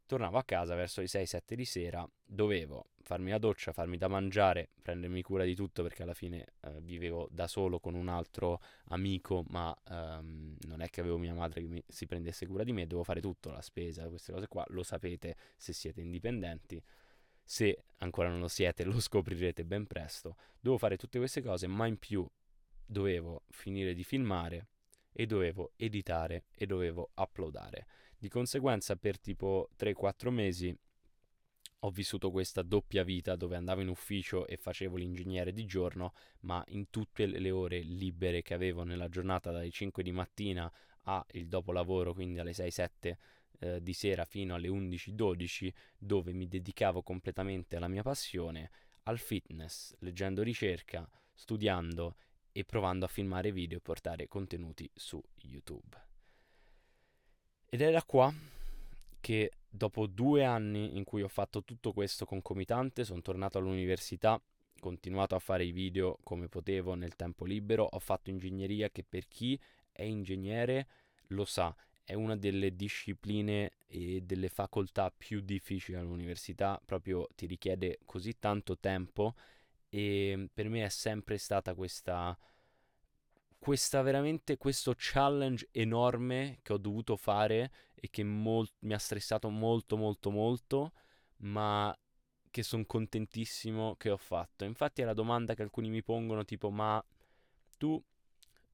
tornavo 0.05 0.37
a 0.37 0.43
casa 0.43 0.75
verso 0.75 1.01
le 1.01 1.07
6-7 1.07 1.53
di 1.53 1.65
sera, 1.65 2.07
dovevo 2.23 2.87
farmi 3.01 3.29
la 3.29 3.37
doccia, 3.37 3.71
farmi 3.71 3.97
da 3.97 4.07
mangiare, 4.07 4.69
prendermi 4.81 5.21
cura 5.21 5.43
di 5.43 5.53
tutto 5.53 5.83
perché 5.83 6.03
alla 6.03 6.13
fine 6.13 6.45
eh, 6.61 6.81
vivevo 6.81 7.27
da 7.31 7.47
solo 7.47 7.79
con 7.79 7.93
un 7.93 8.07
altro 8.07 8.61
amico, 8.85 9.45
ma 9.49 9.75
ehm, 9.89 10.57
non 10.67 10.81
è 10.81 10.89
che 10.89 11.01
avevo 11.01 11.17
mia 11.17 11.33
madre 11.33 11.61
che 11.61 11.67
mi, 11.67 11.83
si 11.87 12.05
prendesse 12.07 12.47
cura 12.47 12.63
di 12.63 12.73
me, 12.73 12.83
dovevo 12.83 13.03
fare 13.03 13.21
tutto, 13.21 13.51
la 13.51 13.61
spesa, 13.61 14.07
queste 14.07 14.31
cose 14.31 14.47
qua, 14.47 14.65
lo 14.69 14.83
sapete 14.83 15.35
se 15.55 15.73
siete 15.73 16.01
indipendenti. 16.01 16.81
Se 17.43 17.83
ancora 17.97 18.29
non 18.29 18.39
lo 18.39 18.47
siete, 18.47 18.83
lo 18.83 18.99
scoprirete 18.99 19.65
ben 19.65 19.85
presto. 19.85 20.35
Dovevo 20.59 20.79
fare 20.79 20.97
tutte 20.97 21.19
queste 21.19 21.43
cose, 21.43 21.67
ma 21.67 21.85
in 21.85 21.97
più 21.97 22.27
dovevo 22.83 23.43
finire 23.49 23.93
di 23.93 24.03
filmare 24.03 24.67
e 25.11 25.25
dovevo 25.27 25.73
editare 25.77 26.45
e 26.55 26.65
dovevo 26.65 27.11
uploadare. 27.15 27.85
Di 28.17 28.29
conseguenza 28.29 28.95
per 28.95 29.19
tipo 29.19 29.69
3-4 29.77 30.29
mesi 30.29 30.75
ho 31.85 31.89
vissuto 31.91 32.31
questa 32.31 32.63
doppia 32.63 33.03
vita 33.03 33.35
dove 33.35 33.55
andavo 33.55 33.81
in 33.81 33.89
ufficio 33.89 34.47
e 34.47 34.57
facevo 34.57 34.97
l'ingegnere 34.97 35.53
di 35.53 35.65
giorno, 35.65 36.13
ma 36.41 36.63
in 36.69 36.89
tutte 36.89 37.27
le 37.27 37.51
ore 37.51 37.81
libere 37.81 38.41
che 38.41 38.55
avevo 38.55 38.83
nella 38.83 39.07
giornata 39.07 39.51
dalle 39.51 39.69
5 39.69 40.01
di 40.01 40.11
mattina 40.11 40.71
al 41.03 41.23
dopolavoro, 41.45 42.13
quindi 42.13 42.39
alle 42.39 42.51
6-7 42.51 43.17
eh, 43.59 43.81
di 43.83 43.93
sera 43.93 44.25
fino 44.25 44.55
alle 44.55 44.67
11-12, 44.67 45.71
dove 45.97 46.33
mi 46.33 46.47
dedicavo 46.47 47.03
completamente 47.03 47.75
alla 47.75 47.87
mia 47.87 48.01
passione, 48.01 48.71
al 49.03 49.19
fitness, 49.19 49.95
leggendo 49.99 50.41
ricerca, 50.41 51.07
studiando 51.33 52.15
e 52.51 52.63
provando 52.63 53.05
a 53.05 53.09
filmare 53.09 53.51
video 53.51 53.77
e 53.77 53.81
portare 53.81 54.27
contenuti 54.27 54.89
su 54.95 55.21
YouTube. 55.41 56.14
Ed 57.69 57.81
è 57.81 57.91
da 57.91 58.03
qua 58.03 58.33
che 59.19 59.51
dopo 59.67 60.07
due 60.07 60.45
anni 60.45 60.97
in 60.97 61.03
cui 61.03 61.21
ho 61.21 61.27
fatto 61.27 61.63
tutto 61.63 61.91
questo 61.91 62.25
concomitante, 62.25 63.03
sono 63.03 63.21
tornato 63.21 63.57
all'università, 63.57 64.41
continuato 64.79 65.35
a 65.35 65.39
fare 65.39 65.65
i 65.65 65.71
video 65.71 66.17
come 66.23 66.47
potevo 66.47 66.93
nel 66.93 67.15
tempo 67.15 67.43
libero, 67.43 67.83
ho 67.83 67.99
fatto 67.99 68.29
ingegneria 68.29 68.89
che 68.89 69.03
per 69.03 69.27
chi 69.27 69.59
è 69.91 70.03
ingegnere 70.03 70.87
lo 71.29 71.43
sa, 71.43 71.75
è 72.03 72.13
una 72.13 72.37
delle 72.37 72.75
discipline 72.75 73.71
e 73.87 74.21
delle 74.21 74.49
facoltà 74.49 75.11
più 75.11 75.41
difficili 75.41 75.97
all'università, 75.97 76.79
proprio 76.85 77.27
ti 77.35 77.47
richiede 77.47 77.99
così 78.05 78.37
tanto 78.37 78.77
tempo 78.77 79.33
e 79.89 80.49
per 80.53 80.69
me 80.69 80.85
è 80.85 80.89
sempre 80.89 81.37
stata 81.37 81.73
questa 81.73 82.37
questa 83.65 84.03
veramente 84.03 84.57
questo 84.57 84.93
challenge 84.95 85.69
enorme 85.71 86.59
che 86.61 86.71
ho 86.71 86.77
dovuto 86.77 87.17
fare 87.17 87.71
e 87.95 88.11
che 88.11 88.23
mol- 88.23 88.69
mi 88.81 88.93
ha 88.93 88.99
stressato 88.99 89.49
molto 89.49 89.97
molto 89.97 90.29
molto, 90.29 90.91
ma 91.37 91.91
che 92.51 92.61
sono 92.61 92.85
contentissimo 92.85 93.95
che 93.95 94.11
ho 94.11 94.17
fatto. 94.17 94.65
Infatti 94.65 95.01
è 95.01 95.05
la 95.05 95.15
domanda 95.15 95.55
che 95.55 95.63
alcuni 95.63 95.89
mi 95.89 96.03
pongono 96.03 96.45
tipo 96.45 96.69
ma 96.69 97.03
tu 97.75 97.99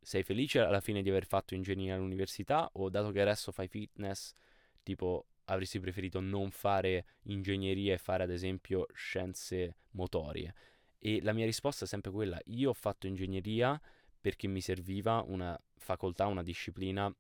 sei 0.01 0.23
felice 0.23 0.59
alla 0.59 0.81
fine 0.81 1.01
di 1.01 1.09
aver 1.09 1.25
fatto 1.25 1.55
ingegneria 1.55 1.95
all'università 1.95 2.69
o 2.73 2.89
dato 2.89 3.11
che 3.11 3.21
adesso 3.21 3.53
fai 3.53 3.69
fitness, 3.69 4.33
tipo 4.83 5.27
avresti 5.45 5.79
preferito 5.79 6.19
non 6.19 6.51
fare 6.51 7.05
ingegneria 7.27 7.93
e 7.93 7.97
fare 7.97 8.23
ad 8.23 8.29
esempio 8.29 8.87
scienze 8.93 9.77
motorie? 9.91 10.53
E 10.99 11.21
la 11.21 11.31
mia 11.31 11.45
risposta 11.45 11.85
è 11.85 11.87
sempre 11.87 12.11
quella, 12.11 12.37
io 12.47 12.71
ho 12.71 12.73
fatto 12.73 13.07
ingegneria 13.07 13.81
perché 14.21 14.47
mi 14.47 14.61
serviva 14.61 15.23
una 15.25 15.59
facoltà, 15.75 16.27
una 16.27 16.43
disciplina 16.43 17.13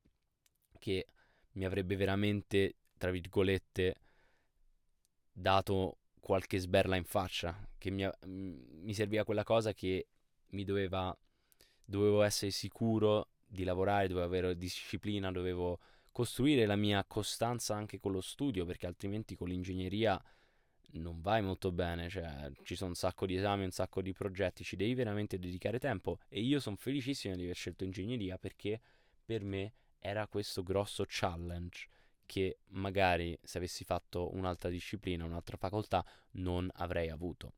che 0.79 1.07
mi 1.53 1.65
avrebbe 1.65 1.95
veramente, 1.95 2.75
tra 2.97 3.11
virgolette, 3.11 3.95
dato 5.31 5.97
qualche 6.19 6.59
sberla 6.59 6.95
in 6.95 7.03
faccia, 7.03 7.67
che 7.77 7.89
mi, 7.89 8.07
mi 8.27 8.93
serviva 8.93 9.23
quella 9.25 9.43
cosa 9.43 9.73
che 9.73 10.07
mi 10.49 10.63
doveva, 10.63 11.17
dovevo 11.83 12.21
essere 12.21 12.51
sicuro 12.51 13.31
di 13.45 13.63
lavorare, 13.63 14.07
dovevo 14.07 14.25
avere 14.25 14.57
disciplina, 14.57 15.31
dovevo 15.31 15.79
costruire 16.11 16.65
la 16.65 16.75
mia 16.75 17.03
costanza 17.05 17.75
anche 17.75 17.99
con 17.99 18.11
lo 18.11 18.21
studio, 18.21 18.65
perché 18.65 18.85
altrimenti 18.85 19.35
con 19.35 19.47
l'ingegneria 19.47 20.21
non 20.93 21.21
vai 21.21 21.41
molto 21.41 21.71
bene, 21.71 22.09
cioè 22.09 22.51
ci 22.63 22.75
sono 22.75 22.89
un 22.89 22.95
sacco 22.95 23.25
di 23.25 23.35
esami, 23.35 23.63
un 23.63 23.71
sacco 23.71 24.01
di 24.01 24.13
progetti, 24.13 24.63
ci 24.63 24.75
devi 24.75 24.93
veramente 24.93 25.39
dedicare 25.39 25.79
tempo 25.79 26.19
e 26.27 26.41
io 26.41 26.59
sono 26.59 26.75
felicissimo 26.75 27.35
di 27.35 27.43
aver 27.43 27.55
scelto 27.55 27.83
ingegneria 27.83 28.37
perché 28.37 28.79
per 29.23 29.43
me 29.43 29.73
era 29.99 30.27
questo 30.27 30.63
grosso 30.63 31.05
challenge 31.07 31.87
che 32.25 32.59
magari 32.69 33.37
se 33.43 33.57
avessi 33.57 33.83
fatto 33.83 34.33
un'altra 34.33 34.69
disciplina, 34.69 35.25
un'altra 35.25 35.57
facoltà 35.57 36.05
non 36.31 36.69
avrei 36.75 37.09
avuto. 37.09 37.55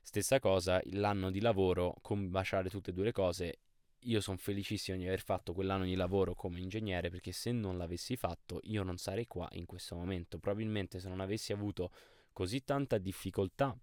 Stessa 0.00 0.38
cosa, 0.38 0.80
l'anno 0.92 1.32
di 1.32 1.40
lavoro, 1.40 1.96
combaciare 2.00 2.70
tutte 2.70 2.90
e 2.90 2.92
due 2.92 3.06
le 3.06 3.12
cose, 3.12 3.58
io 4.06 4.20
sono 4.20 4.36
felicissimo 4.36 4.96
di 4.96 5.06
aver 5.06 5.20
fatto 5.20 5.52
quell'anno 5.52 5.84
di 5.84 5.96
lavoro 5.96 6.34
come 6.34 6.60
ingegnere 6.60 7.10
perché 7.10 7.32
se 7.32 7.50
non 7.50 7.76
l'avessi 7.76 8.16
fatto 8.16 8.60
io 8.64 8.82
non 8.84 8.98
sarei 8.98 9.26
qua 9.26 9.48
in 9.52 9.66
questo 9.66 9.96
momento. 9.96 10.38
Probabilmente 10.38 11.00
se 11.00 11.08
non 11.08 11.20
avessi 11.20 11.52
avuto 11.52 11.90
così 12.36 12.62
tanta 12.64 12.98
difficoltà 12.98 13.74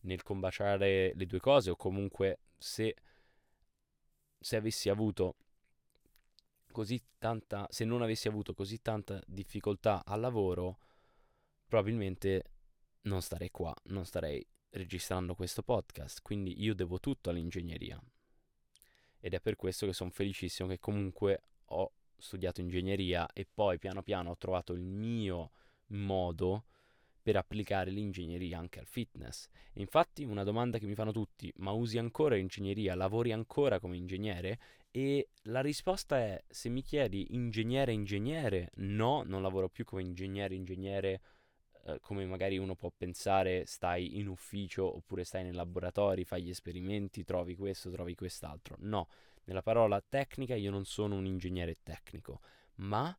nel 0.00 0.24
combaciare 0.24 1.12
le 1.14 1.26
due 1.26 1.38
cose 1.38 1.70
o 1.70 1.76
comunque 1.76 2.40
se, 2.58 2.96
se 4.36 4.56
avessi 4.56 4.88
avuto 4.88 5.36
così 6.72 7.00
tanta 7.18 7.68
se 7.70 7.84
non 7.84 8.02
avessi 8.02 8.26
avuto 8.26 8.52
così 8.52 8.82
tanta 8.82 9.22
difficoltà 9.26 10.02
al 10.04 10.18
lavoro 10.18 10.78
probabilmente 11.66 12.50
non 13.02 13.22
starei 13.22 13.50
qua 13.50 13.72
non 13.84 14.04
starei 14.04 14.44
registrando 14.70 15.34
questo 15.34 15.62
podcast. 15.62 16.20
Quindi 16.22 16.62
io 16.62 16.74
devo 16.74 17.00
tutto 17.00 17.30
all'ingegneria. 17.30 18.00
Ed 19.18 19.34
è 19.34 19.40
per 19.40 19.56
questo 19.56 19.86
che 19.86 19.92
sono 19.92 20.10
felicissimo 20.10 20.68
che 20.68 20.78
comunque 20.78 21.42
ho 21.66 21.92
studiato 22.16 22.60
ingegneria 22.60 23.30
e 23.32 23.46
poi 23.46 23.78
piano 23.78 24.02
piano 24.02 24.30
ho 24.30 24.36
trovato 24.36 24.72
il 24.72 24.82
mio 24.82 25.52
modo 25.88 26.66
per 27.22 27.36
applicare 27.36 27.90
l'ingegneria 27.90 28.58
anche 28.58 28.78
al 28.78 28.86
fitness. 28.86 29.48
Infatti 29.74 30.24
una 30.24 30.44
domanda 30.44 30.78
che 30.78 30.86
mi 30.86 30.94
fanno 30.94 31.12
tutti, 31.12 31.52
ma 31.56 31.72
usi 31.72 31.98
ancora 31.98 32.36
ingegneria, 32.36 32.94
lavori 32.94 33.32
ancora 33.32 33.78
come 33.78 33.96
ingegnere? 33.96 34.58
E 34.90 35.28
la 35.44 35.60
risposta 35.60 36.18
è, 36.18 36.42
se 36.48 36.68
mi 36.68 36.82
chiedi 36.82 37.34
ingegnere 37.34 37.92
ingegnere, 37.92 38.70
no, 38.76 39.22
non 39.24 39.42
lavoro 39.42 39.68
più 39.68 39.84
come 39.84 40.02
ingegnere 40.02 40.54
ingegnere 40.54 41.20
eh, 41.84 41.98
come 42.00 42.26
magari 42.26 42.58
uno 42.58 42.74
può 42.74 42.92
pensare, 42.94 43.64
stai 43.66 44.18
in 44.18 44.28
ufficio 44.28 44.96
oppure 44.96 45.24
stai 45.24 45.44
nei 45.44 45.52
laboratori, 45.52 46.24
fai 46.24 46.42
gli 46.42 46.50
esperimenti, 46.50 47.24
trovi 47.24 47.54
questo, 47.56 47.90
trovi 47.90 48.14
quest'altro. 48.14 48.76
No, 48.80 49.08
nella 49.44 49.62
parola 49.62 50.00
tecnica 50.06 50.54
io 50.54 50.70
non 50.70 50.84
sono 50.84 51.16
un 51.16 51.24
ingegnere 51.24 51.78
tecnico, 51.82 52.40
ma 52.76 53.16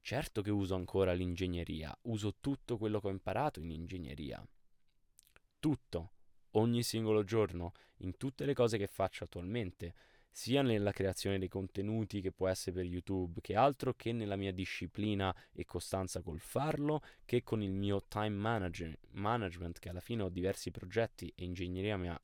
certo 0.00 0.42
che 0.42 0.50
uso 0.50 0.74
ancora 0.74 1.12
l'ingegneria, 1.12 1.96
uso 2.02 2.36
tutto 2.40 2.78
quello 2.78 3.00
che 3.00 3.06
ho 3.08 3.10
imparato 3.10 3.60
in 3.60 3.70
ingegneria. 3.70 4.44
Tutto, 5.58 6.12
ogni 6.52 6.82
singolo 6.82 7.22
giorno, 7.24 7.72
in 7.98 8.16
tutte 8.16 8.44
le 8.44 8.54
cose 8.54 8.78
che 8.78 8.86
faccio 8.86 9.24
attualmente 9.24 9.94
sia 10.32 10.62
nella 10.62 10.92
creazione 10.92 11.38
dei 11.38 11.48
contenuti 11.48 12.20
che 12.20 12.32
può 12.32 12.46
essere 12.48 12.76
per 12.76 12.84
YouTube 12.84 13.40
che 13.40 13.56
altro 13.56 13.94
che 13.94 14.12
nella 14.12 14.36
mia 14.36 14.52
disciplina 14.52 15.34
e 15.52 15.64
costanza 15.64 16.22
col 16.22 16.38
farlo 16.38 17.02
che 17.24 17.42
con 17.42 17.62
il 17.62 17.72
mio 17.72 18.04
time 18.06 18.36
manager, 18.36 18.96
management 19.10 19.80
che 19.80 19.88
alla 19.88 20.00
fine 20.00 20.22
ho 20.22 20.28
diversi 20.28 20.70
progetti 20.70 21.32
e 21.34 21.44
ingegneria 21.44 21.96
mi 21.96 22.08
ha 22.08 22.20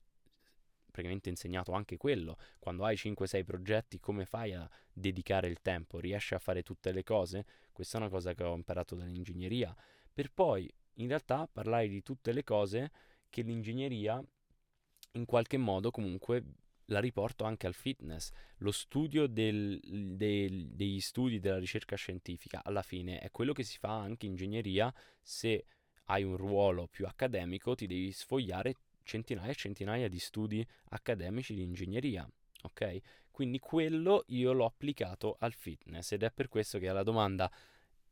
praticamente 0.96 1.28
insegnato 1.28 1.72
anche 1.72 1.98
quello. 1.98 2.38
Quando 2.58 2.84
hai 2.84 2.96
5-6 2.96 3.44
progetti 3.44 4.00
come 4.00 4.24
fai 4.24 4.54
a 4.54 4.68
dedicare 4.90 5.48
il 5.48 5.60
tempo? 5.60 6.00
Riesci 6.00 6.32
a 6.32 6.38
fare 6.38 6.62
tutte 6.62 6.90
le 6.90 7.02
cose? 7.02 7.44
Questa 7.70 7.98
è 7.98 8.00
una 8.00 8.10
cosa 8.10 8.32
che 8.32 8.42
ho 8.42 8.54
imparato 8.54 8.94
dall'ingegneria. 8.94 9.76
Per 10.12 10.32
poi 10.32 10.72
in 10.94 11.08
realtà 11.08 11.46
parlare 11.52 11.88
di 11.88 12.02
tutte 12.02 12.32
le 12.32 12.42
cose 12.42 12.90
che 13.28 13.42
l'ingegneria 13.42 14.22
in 15.12 15.24
qualche 15.26 15.58
modo 15.58 15.90
comunque 15.90 16.42
la 16.86 17.00
riporto 17.00 17.44
anche 17.44 17.66
al 17.66 17.74
fitness. 17.74 18.30
Lo 18.58 18.70
studio 18.70 19.26
del, 19.26 19.78
del, 19.82 20.68
degli 20.68 21.00
studi 21.00 21.40
della 21.40 21.58
ricerca 21.58 21.96
scientifica 21.96 22.62
alla 22.64 22.82
fine 22.82 23.18
è 23.18 23.30
quello 23.30 23.52
che 23.52 23.64
si 23.64 23.76
fa 23.76 23.98
anche 23.98 24.24
in 24.24 24.32
ingegneria. 24.32 24.92
Se 25.20 25.66
hai 26.04 26.22
un 26.22 26.36
ruolo 26.36 26.86
più 26.86 27.06
accademico 27.06 27.74
ti 27.74 27.86
devi 27.86 28.12
sfogliare 28.12 28.76
centinaia 29.06 29.52
e 29.52 29.54
centinaia 29.54 30.08
di 30.08 30.18
studi 30.18 30.66
accademici 30.90 31.54
di 31.54 31.62
ingegneria 31.62 32.28
ok? 32.62 32.98
Quindi 33.30 33.58
quello 33.58 34.24
io 34.28 34.52
l'ho 34.52 34.64
applicato 34.64 35.36
al 35.40 35.52
fitness 35.52 36.12
ed 36.12 36.22
è 36.22 36.30
per 36.30 36.48
questo 36.48 36.78
che 36.78 36.88
alla 36.88 37.02
domanda 37.02 37.50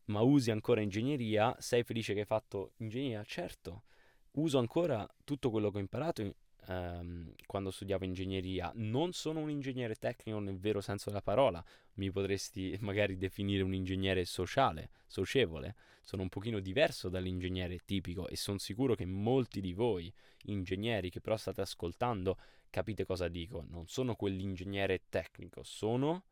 ma 0.06 0.20
usi 0.20 0.50
ancora 0.50 0.80
ingegneria? 0.80 1.54
sei 1.58 1.82
felice 1.82 2.14
che 2.14 2.20
hai 2.20 2.26
fatto 2.26 2.72
ingegneria? 2.76 3.22
Certo 3.24 3.84
uso 4.32 4.58
ancora 4.58 5.08
tutto 5.24 5.50
quello 5.50 5.70
che 5.70 5.78
ho 5.78 5.80
imparato 5.80 6.34
ehm, 6.68 7.32
quando 7.46 7.70
studiavo 7.70 8.04
ingegneria. 8.04 8.72
Non 8.74 9.12
sono 9.12 9.40
un 9.40 9.50
ingegnere 9.50 9.94
tecnico 9.96 10.38
nel 10.38 10.58
vero 10.58 10.80
senso 10.80 11.10
della 11.10 11.22
parola, 11.22 11.64
mi 11.94 12.10
potresti 12.10 12.76
magari 12.82 13.16
definire 13.16 13.62
un 13.62 13.74
ingegnere 13.74 14.24
sociale, 14.24 14.90
socievole. 15.06 15.76
Sono 16.02 16.22
un 16.22 16.28
pochino 16.28 16.60
diverso 16.60 17.08
dall'ingegnere 17.08 17.78
tipico 17.78 18.28
e 18.28 18.36
sono 18.36 18.58
sicuro 18.58 18.94
che 18.94 19.06
molti 19.06 19.60
di 19.60 19.72
voi, 19.72 20.12
ingegneri 20.44 21.10
che 21.10 21.20
però 21.20 21.36
state 21.36 21.62
ascoltando, 21.62 22.38
capite 22.68 23.04
cosa 23.04 23.28
dico. 23.28 23.64
Non 23.68 23.86
sono 23.86 24.14
quell'ingegnere 24.14 25.04
tecnico, 25.08 25.62
sono 25.62 26.24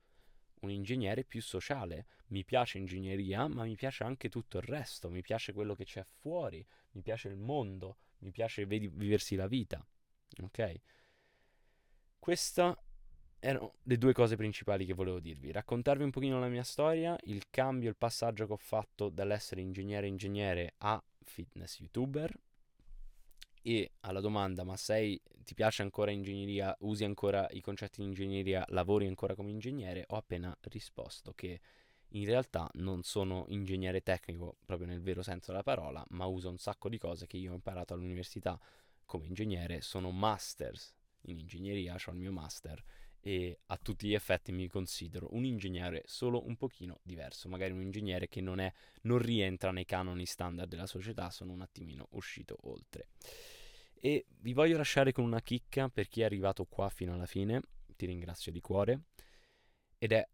un 0.61 0.71
ingegnere 0.71 1.25
più 1.25 1.41
sociale. 1.41 2.07
Mi 2.29 2.45
piace 2.45 2.79
ingegneria, 2.79 3.47
ma 3.49 3.65
mi 3.65 3.77
piace 3.77 4.05
anche 4.05 4.29
tutto 4.29 4.59
il 4.59 4.65
resto, 4.65 5.11
mi 5.11 5.23
piace 5.23 5.53
quello 5.53 5.75
che 5.75 5.85
c'è 5.85 6.05
fuori, 6.05 6.65
mi 6.93 7.03
piace 7.03 7.29
il 7.29 7.37
mondo, 7.37 7.97
mi 8.19 8.31
piace 8.31 8.65
viversi 8.67 9.37
la 9.37 9.47
vita. 9.47 9.85
Ok? 10.41 10.81
Queste 12.19 12.77
erano 13.41 13.75
le 13.83 13.99
due 13.99 14.13
cose 14.13 14.37
principali 14.37 14.87
che 14.87 14.95
volevo 14.95 15.19
dirvi. 15.19 15.51
Raccontarvi 15.51 16.05
un 16.05 16.11
pochino 16.11 16.39
la 16.39 16.49
mia 16.49 16.63
storia, 16.63 17.17
il 17.25 17.45
cambio, 17.51 17.89
il 17.89 17.97
passaggio 17.97 18.47
che 18.47 18.53
ho 18.53 18.59
fatto 18.59 19.09
dall'essere 19.09 19.61
ingegnere 19.61 20.07
ingegnere 20.07 20.75
a 20.79 21.03
fitness 21.25 21.81
youtuber. 21.81 22.33
E 23.65 23.93
alla 24.01 24.21
domanda 24.21 24.65
ma 24.65 24.77
sei 24.77 25.21
ti 25.43 25.55
piace 25.55 25.83
ancora 25.83 26.11
ingegneria, 26.11 26.77
usi 26.81 27.05
ancora 27.05 27.47
i 27.51 27.61
concetti 27.61 28.01
di 28.01 28.07
ingegneria, 28.07 28.65
lavori 28.69 29.07
ancora 29.07 29.35
come 29.35 29.51
ingegnere, 29.51 30.05
ho 30.09 30.17
appena 30.17 30.57
risposto 30.63 31.33
che 31.35 31.61
in 32.15 32.25
realtà 32.25 32.69
non 32.75 33.03
sono 33.03 33.45
ingegnere 33.49 34.03
tecnico 34.03 34.57
proprio 34.65 34.87
nel 34.87 35.01
vero 35.01 35.23
senso 35.23 35.51
della 35.51 35.63
parola, 35.63 36.05
ma 36.11 36.27
uso 36.27 36.51
un 36.51 36.59
sacco 36.59 36.89
di 36.89 36.99
cose 36.99 37.27
che 37.27 37.37
io 37.37 37.53
ho 37.53 37.55
imparato 37.55 37.95
all'università 37.95 38.59
come 39.13 39.27
ingegnere, 39.27 39.83
sono 39.83 40.11
masters 40.11 40.97
in 41.27 41.39
ingegneria, 41.39 41.97
ho 42.03 42.11
il 42.13 42.17
mio 42.17 42.33
master 42.33 42.83
e 43.21 43.61
a 43.67 43.77
tutti 43.77 44.09
gli 44.09 44.15
effetti 44.15 44.53
mi 44.53 44.67
considero 44.69 45.29
un 45.35 45.45
ingegnere 45.45 46.03
solo 46.07 46.47
un 46.47 46.57
pochino 46.57 46.99
diverso, 47.03 47.47
magari 47.51 47.73
un 47.73 47.83
ingegnere 47.83 48.27
che 48.27 48.41
non, 48.41 48.59
è, 48.59 48.73
non 49.03 49.19
rientra 49.19 49.71
nei 49.71 49.85
canoni 49.85 50.25
standard 50.25 50.67
della 50.67 50.87
società, 50.87 51.29
sono 51.29 51.53
un 51.53 51.61
attimino 51.61 52.09
uscito 52.13 52.57
oltre. 52.63 53.09
E 54.01 54.25
vi 54.41 54.55
voglio 54.55 54.79
lasciare 54.79 55.13
con 55.13 55.25
una 55.25 55.43
chicca 55.43 55.91
per 55.91 56.09
chi 56.09 56.23
è 56.23 56.25
arrivato 56.25 56.65
qua 56.65 56.89
fino 56.89 57.13
alla 57.13 57.27
fine, 57.27 57.61
ti 57.95 58.07
ringrazio 58.07 58.51
di 58.51 58.63
cuore, 58.63 59.09
ed 59.99 60.13
è 60.13 60.27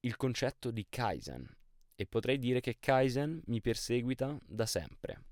il 0.00 0.16
concetto 0.16 0.70
di 0.70 0.86
Kaizen. 0.88 1.46
E 1.94 2.06
potrei 2.06 2.38
dire 2.38 2.60
che 2.60 2.78
Kaizen 2.80 3.42
mi 3.44 3.60
perseguita 3.60 4.38
da 4.42 4.64
sempre. 4.64 5.24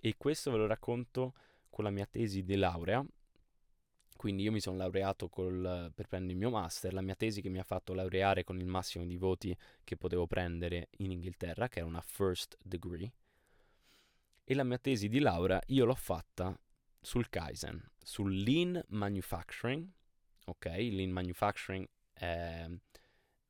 E 0.00 0.14
questo 0.16 0.50
ve 0.50 0.56
lo 0.56 0.66
racconto 0.66 1.34
con 1.70 1.84
la 1.84 1.90
mia 1.90 2.06
tesi 2.06 2.42
di 2.42 2.56
laurea. 2.56 3.04
Quindi 4.16 4.42
io 4.42 4.52
mi 4.52 4.60
sono 4.60 4.76
laureato 4.76 5.30
col, 5.30 5.90
per 5.94 6.06
prendere 6.06 6.32
il 6.34 6.38
mio 6.38 6.50
master, 6.50 6.92
la 6.92 7.00
mia 7.00 7.14
tesi 7.14 7.40
che 7.40 7.48
mi 7.48 7.58
ha 7.58 7.64
fatto 7.64 7.94
laureare 7.94 8.44
con 8.44 8.60
il 8.60 8.66
massimo 8.66 9.06
di 9.06 9.16
voti 9.16 9.56
che 9.82 9.96
potevo 9.96 10.26
prendere 10.26 10.88
in 10.98 11.10
Inghilterra, 11.10 11.68
che 11.68 11.78
era 11.78 11.88
una 11.88 12.02
first 12.02 12.58
degree. 12.62 13.10
E 14.44 14.54
la 14.54 14.64
mia 14.64 14.76
tesi 14.76 15.08
di 15.08 15.20
laurea 15.20 15.58
io 15.68 15.86
l'ho 15.86 15.94
fatta 15.94 16.54
sul 17.00 17.30
Kaizen, 17.30 17.82
sul 17.96 18.42
Lean 18.42 18.82
Manufacturing. 18.88 19.88
Ok, 20.46 20.66
Lean 20.66 21.10
Manufacturing 21.10 21.88
è, 22.12 22.68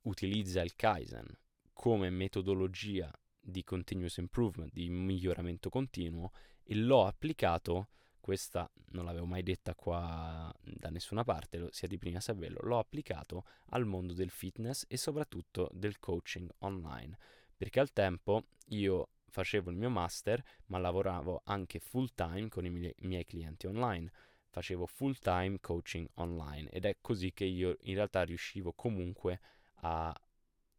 utilizza 0.03 0.61
il 0.61 0.75
Kaizen 0.75 1.27
come 1.73 2.09
metodologia 2.09 3.11
di 3.39 3.63
continuous 3.63 4.17
improvement, 4.17 4.71
di 4.71 4.89
miglioramento 4.89 5.69
continuo 5.69 6.31
e 6.63 6.75
l'ho 6.75 7.05
applicato 7.05 7.89
questa 8.21 8.69
non 8.91 9.05
l'avevo 9.05 9.25
mai 9.25 9.43
detta 9.43 9.75
qua 9.75 10.53
da 10.61 10.89
nessuna 10.89 11.23
parte, 11.23 11.67
sia 11.71 11.87
di 11.87 11.97
prima 11.97 12.19
saperlo, 12.19 12.59
l'ho 12.61 12.79
applicato 12.79 13.45
al 13.69 13.85
mondo 13.85 14.13
del 14.13 14.29
fitness 14.29 14.85
e 14.87 14.95
soprattutto 14.95 15.69
del 15.73 15.99
coaching 15.99 16.49
online, 16.59 17.17
perché 17.57 17.79
al 17.79 17.91
tempo 17.91 18.45
io 18.67 19.09
facevo 19.27 19.69
il 19.69 19.77
mio 19.77 19.89
master, 19.89 20.43
ma 20.67 20.77
lavoravo 20.77 21.41
anche 21.45 21.79
full 21.79 22.09
time 22.13 22.47
con 22.47 22.65
i 22.65 22.69
miei, 22.69 22.93
miei 22.99 23.25
clienti 23.25 23.65
online, 23.65 24.11
facevo 24.49 24.85
full 24.85 25.15
time 25.17 25.59
coaching 25.59 26.07
online 26.15 26.69
ed 26.69 26.85
è 26.85 26.97
così 27.01 27.33
che 27.33 27.45
io 27.45 27.77
in 27.81 27.95
realtà 27.95 28.23
riuscivo 28.23 28.73
comunque 28.73 29.39
a 29.83 30.13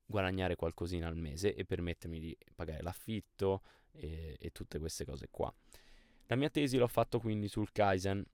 guadagnare 0.04 0.56
qualcosina 0.56 1.08
al 1.08 1.16
mese 1.16 1.54
e 1.54 1.64
permettermi 1.64 2.20
di 2.20 2.36
pagare 2.54 2.82
l'affitto 2.82 3.62
e, 3.92 4.36
e 4.38 4.50
tutte 4.50 4.78
queste 4.78 5.04
cose 5.04 5.28
qua. 5.30 5.52
La 6.32 6.38
mia 6.38 6.48
tesi 6.48 6.78
l'ho 6.78 6.88
fatto 6.88 7.20
quindi 7.20 7.46
sul 7.46 7.72
Kaizen 7.72 8.24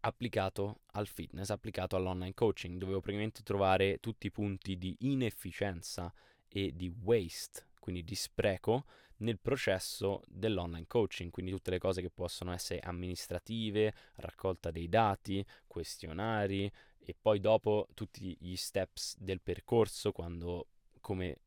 applicato 0.00 0.80
al 0.92 1.06
fitness, 1.06 1.48
applicato 1.48 1.96
all'online 1.96 2.34
coaching. 2.34 2.76
Dovevo 2.76 3.00
praticamente 3.00 3.42
trovare 3.42 4.00
tutti 4.00 4.26
i 4.26 4.30
punti 4.30 4.76
di 4.76 4.94
inefficienza 5.00 6.12
e 6.46 6.76
di 6.76 6.92
waste, 7.04 7.68
quindi 7.80 8.04
di 8.04 8.14
spreco 8.14 8.84
nel 9.20 9.38
processo 9.38 10.20
dell'online 10.26 10.86
coaching, 10.86 11.30
quindi 11.30 11.52
tutte 11.52 11.70
le 11.70 11.78
cose 11.78 12.02
che 12.02 12.10
possono 12.10 12.52
essere 12.52 12.80
amministrative, 12.80 13.94
raccolta 14.16 14.70
dei 14.70 14.90
dati, 14.90 15.42
questionari 15.66 16.70
e 16.98 17.16
poi 17.18 17.40
dopo 17.40 17.88
tutti 17.94 18.36
gli 18.38 18.56
steps 18.56 19.16
del 19.18 19.40
percorso, 19.40 20.12
quando 20.12 20.66
come, 21.00 21.38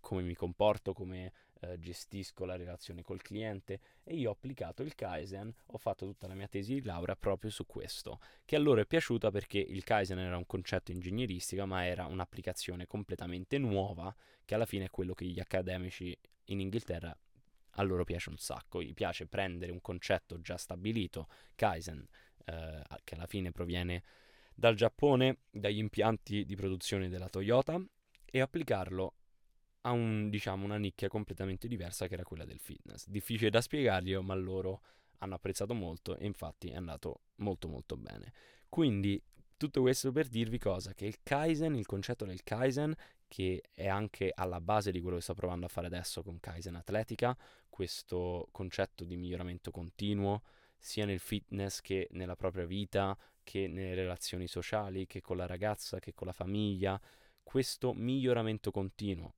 come 0.00 0.22
mi 0.22 0.34
comporto, 0.34 0.94
come 0.94 1.32
eh, 1.64 1.78
gestisco 1.78 2.44
la 2.44 2.56
relazione 2.56 3.02
col 3.02 3.22
cliente 3.22 3.80
e 4.02 4.14
io 4.14 4.30
ho 4.30 4.32
applicato 4.32 4.82
il 4.82 4.94
Kaizen, 4.94 5.52
ho 5.66 5.78
fatto 5.78 6.06
tutta 6.06 6.26
la 6.26 6.34
mia 6.34 6.48
tesi 6.48 6.74
di 6.74 6.82
laurea 6.82 7.16
proprio 7.16 7.50
su 7.50 7.66
questo, 7.66 8.20
che 8.44 8.56
a 8.56 8.58
loro 8.58 8.80
è 8.80 8.86
piaciuta 8.86 9.30
perché 9.30 9.58
il 9.58 9.82
Kaizen 9.84 10.18
era 10.18 10.36
un 10.36 10.46
concetto 10.46 10.92
ingegneristico, 10.92 11.66
ma 11.66 11.86
era 11.86 12.06
un'applicazione 12.06 12.86
completamente 12.86 13.58
nuova, 13.58 14.14
che 14.44 14.54
alla 14.54 14.66
fine 14.66 14.86
è 14.86 14.90
quello 14.90 15.14
che 15.14 15.24
gli 15.24 15.40
accademici 15.40 16.16
in 16.46 16.60
Inghilterra 16.60 17.16
a 17.76 17.82
loro 17.82 18.04
piace 18.04 18.30
un 18.30 18.36
sacco, 18.36 18.82
gli 18.82 18.94
piace 18.94 19.26
prendere 19.26 19.72
un 19.72 19.80
concetto 19.80 20.40
già 20.40 20.56
stabilito, 20.56 21.28
Kaizen, 21.54 22.06
eh, 22.44 22.82
che 23.02 23.14
alla 23.14 23.26
fine 23.26 23.50
proviene 23.50 24.02
dal 24.54 24.76
Giappone, 24.76 25.38
dagli 25.50 25.78
impianti 25.78 26.44
di 26.44 26.54
produzione 26.54 27.08
della 27.08 27.28
Toyota, 27.28 27.82
e 28.24 28.40
applicarlo 28.40 29.14
ha 29.86 29.92
un, 29.92 30.28
diciamo, 30.30 30.64
una 30.64 30.78
nicchia 30.78 31.08
completamente 31.08 31.68
diversa 31.68 32.06
che 32.06 32.14
era 32.14 32.22
quella 32.22 32.44
del 32.44 32.58
fitness. 32.58 33.06
Difficile 33.06 33.50
da 33.50 33.60
spiegarglielo, 33.60 34.22
ma 34.22 34.34
loro 34.34 34.80
hanno 35.18 35.34
apprezzato 35.34 35.74
molto 35.74 36.16
e 36.16 36.26
infatti 36.26 36.68
è 36.68 36.76
andato 36.76 37.20
molto 37.36 37.68
molto 37.68 37.96
bene. 37.96 38.32
Quindi 38.68 39.22
tutto 39.56 39.82
questo 39.82 40.10
per 40.10 40.28
dirvi 40.28 40.58
cosa? 40.58 40.94
Che 40.94 41.06
il 41.06 41.18
Kaizen, 41.22 41.74
il 41.74 41.86
concetto 41.86 42.24
del 42.24 42.42
Kaizen, 42.42 42.94
che 43.28 43.62
è 43.70 43.86
anche 43.86 44.32
alla 44.34 44.60
base 44.60 44.90
di 44.90 45.00
quello 45.00 45.16
che 45.16 45.22
sto 45.22 45.34
provando 45.34 45.66
a 45.66 45.68
fare 45.68 45.86
adesso 45.86 46.22
con 46.22 46.40
Kaizen 46.40 46.76
Atletica, 46.76 47.36
questo 47.68 48.48
concetto 48.52 49.04
di 49.04 49.16
miglioramento 49.16 49.70
continuo, 49.70 50.42
sia 50.78 51.04
nel 51.04 51.20
fitness 51.20 51.80
che 51.80 52.08
nella 52.12 52.36
propria 52.36 52.64
vita, 52.64 53.16
che 53.42 53.68
nelle 53.68 53.94
relazioni 53.94 54.46
sociali, 54.46 55.06
che 55.06 55.20
con 55.20 55.36
la 55.36 55.46
ragazza, 55.46 55.98
che 55.98 56.14
con 56.14 56.26
la 56.26 56.32
famiglia, 56.32 56.98
questo 57.42 57.92
miglioramento 57.92 58.70
continuo 58.70 59.34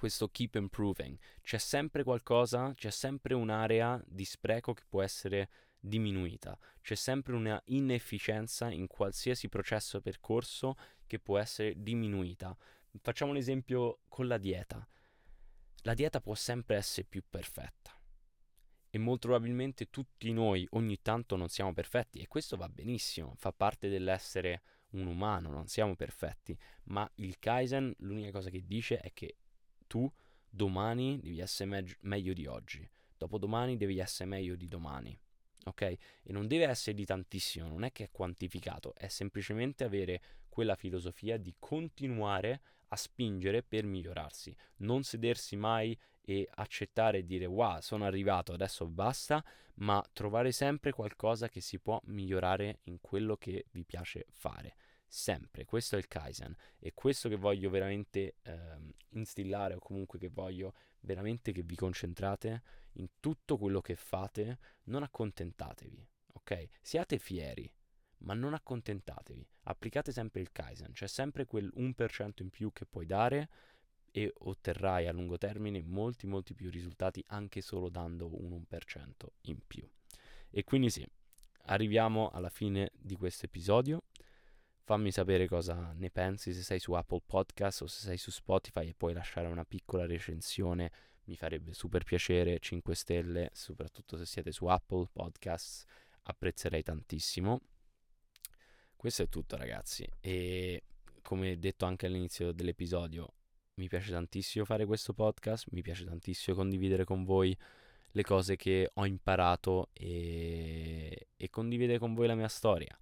questo 0.00 0.30
keep 0.30 0.54
improving. 0.54 1.14
C'è 1.42 1.58
sempre 1.58 2.04
qualcosa, 2.04 2.72
c'è 2.72 2.88
sempre 2.88 3.34
un'area 3.34 4.02
di 4.06 4.24
spreco 4.24 4.72
che 4.72 4.84
può 4.88 5.02
essere 5.02 5.50
diminuita, 5.78 6.58
c'è 6.80 6.94
sempre 6.94 7.34
una 7.34 7.60
inefficienza 7.66 8.70
in 8.70 8.86
qualsiasi 8.86 9.50
processo 9.50 10.00
percorso 10.00 10.78
che 11.06 11.18
può 11.18 11.36
essere 11.36 11.74
diminuita. 11.76 12.56
Facciamo 13.02 13.32
un 13.32 13.36
esempio 13.36 13.98
con 14.08 14.26
la 14.26 14.38
dieta. 14.38 14.88
La 15.82 15.92
dieta 15.92 16.18
può 16.22 16.34
sempre 16.34 16.76
essere 16.76 17.06
più 17.06 17.22
perfetta 17.28 17.94
e 18.88 18.98
molto 18.98 19.28
probabilmente 19.28 19.90
tutti 19.90 20.32
noi 20.32 20.66
ogni 20.70 21.02
tanto 21.02 21.36
non 21.36 21.50
siamo 21.50 21.74
perfetti 21.74 22.20
e 22.20 22.26
questo 22.26 22.56
va 22.56 22.70
benissimo, 22.70 23.34
fa 23.36 23.52
parte 23.52 23.90
dell'essere 23.90 24.62
un 24.92 25.06
umano, 25.06 25.50
non 25.50 25.66
siamo 25.66 25.94
perfetti, 25.94 26.56
ma 26.84 27.06
il 27.16 27.38
Kaizen 27.38 27.94
l'unica 27.98 28.30
cosa 28.30 28.48
che 28.48 28.64
dice 28.64 28.98
è 28.98 29.12
che 29.12 29.36
tu 29.90 30.08
domani 30.48 31.18
devi 31.18 31.40
essere 31.40 31.68
me- 31.68 31.96
meglio 32.02 32.32
di 32.32 32.46
oggi, 32.46 32.88
dopodomani 33.18 33.76
devi 33.76 33.98
essere 33.98 34.28
meglio 34.28 34.54
di 34.54 34.68
domani. 34.68 35.18
Ok? 35.64 35.82
E 35.82 35.98
non 36.26 36.46
deve 36.46 36.66
essere 36.66 36.94
di 36.94 37.04
tantissimo, 37.04 37.66
non 37.66 37.82
è 37.82 37.90
che 37.90 38.04
è 38.04 38.10
quantificato, 38.12 38.94
è 38.94 39.08
semplicemente 39.08 39.82
avere 39.82 40.22
quella 40.48 40.76
filosofia 40.76 41.36
di 41.38 41.52
continuare 41.58 42.60
a 42.88 42.96
spingere 42.96 43.64
per 43.64 43.84
migliorarsi, 43.84 44.56
non 44.76 45.02
sedersi 45.02 45.56
mai 45.56 45.98
e 46.22 46.48
accettare 46.54 47.18
e 47.18 47.26
dire 47.26 47.46
wow, 47.46 47.80
sono 47.80 48.04
arrivato, 48.04 48.52
adesso 48.52 48.86
basta, 48.86 49.44
ma 49.76 50.02
trovare 50.12 50.52
sempre 50.52 50.92
qualcosa 50.92 51.48
che 51.48 51.60
si 51.60 51.80
può 51.80 52.00
migliorare 52.04 52.78
in 52.84 53.00
quello 53.00 53.36
che 53.36 53.66
vi 53.72 53.84
piace 53.84 54.26
fare 54.30 54.76
sempre. 55.10 55.64
Questo 55.64 55.96
è 55.96 55.98
il 55.98 56.06
Kaizen 56.06 56.54
e 56.78 56.94
questo 56.94 57.28
che 57.28 57.36
voglio 57.36 57.68
veramente 57.68 58.36
ehm, 58.42 58.92
instillare 59.10 59.74
o 59.74 59.80
comunque 59.80 60.18
che 60.18 60.28
voglio 60.28 60.74
veramente 61.00 61.50
che 61.52 61.62
vi 61.62 61.74
concentrate 61.74 62.62
in 62.94 63.08
tutto 63.18 63.58
quello 63.58 63.80
che 63.80 63.96
fate, 63.96 64.58
non 64.84 65.02
accontentatevi, 65.02 66.06
ok? 66.34 66.68
Siate 66.80 67.18
fieri, 67.18 67.70
ma 68.18 68.34
non 68.34 68.54
accontentatevi. 68.54 69.46
Applicate 69.64 70.12
sempre 70.12 70.40
il 70.40 70.52
Kaizen, 70.52 70.92
c'è 70.92 71.08
sempre 71.08 71.44
quel 71.44 71.72
1% 71.76 72.42
in 72.42 72.50
più 72.50 72.72
che 72.72 72.86
puoi 72.86 73.06
dare 73.06 73.48
e 74.12 74.32
otterrai 74.32 75.06
a 75.06 75.12
lungo 75.12 75.38
termine 75.38 75.82
molti 75.82 76.26
molti 76.26 76.54
più 76.54 76.70
risultati 76.70 77.22
anche 77.28 77.60
solo 77.60 77.88
dando 77.88 78.28
un 78.40 78.64
1% 78.70 79.26
in 79.42 79.58
più. 79.66 79.88
E 80.50 80.64
quindi 80.64 80.90
sì, 80.90 81.06
arriviamo 81.66 82.30
alla 82.30 82.48
fine 82.48 82.90
di 82.94 83.16
questo 83.16 83.46
episodio. 83.46 84.02
Fammi 84.90 85.12
sapere 85.12 85.46
cosa 85.46 85.92
ne 85.94 86.10
pensi 86.10 86.52
se 86.52 86.62
sei 86.62 86.80
su 86.80 86.94
Apple 86.94 87.22
Podcast 87.24 87.82
o 87.82 87.86
se 87.86 88.00
sei 88.00 88.16
su 88.16 88.32
Spotify 88.32 88.88
e 88.88 88.94
puoi 88.96 89.12
lasciare 89.12 89.46
una 89.46 89.64
piccola 89.64 90.04
recensione. 90.04 90.90
Mi 91.26 91.36
farebbe 91.36 91.74
super 91.74 92.02
piacere, 92.02 92.58
5 92.58 92.92
stelle, 92.96 93.50
soprattutto 93.52 94.16
se 94.16 94.26
siete 94.26 94.50
su 94.50 94.66
Apple 94.66 95.06
Podcasts, 95.12 95.84
apprezzerei 96.22 96.82
tantissimo. 96.82 97.60
Questo 98.96 99.22
è 99.22 99.28
tutto 99.28 99.56
ragazzi 99.56 100.04
e 100.18 100.82
come 101.22 101.56
detto 101.60 101.84
anche 101.84 102.06
all'inizio 102.06 102.50
dell'episodio, 102.50 103.34
mi 103.74 103.86
piace 103.86 104.10
tantissimo 104.10 104.64
fare 104.64 104.86
questo 104.86 105.12
podcast, 105.12 105.68
mi 105.70 105.82
piace 105.82 106.04
tantissimo 106.04 106.56
condividere 106.56 107.04
con 107.04 107.22
voi 107.22 107.56
le 108.10 108.22
cose 108.24 108.56
che 108.56 108.90
ho 108.92 109.06
imparato 109.06 109.90
e, 109.92 111.28
e 111.36 111.48
condividere 111.48 112.00
con 112.00 112.12
voi 112.12 112.26
la 112.26 112.34
mia 112.34 112.48
storia 112.48 112.98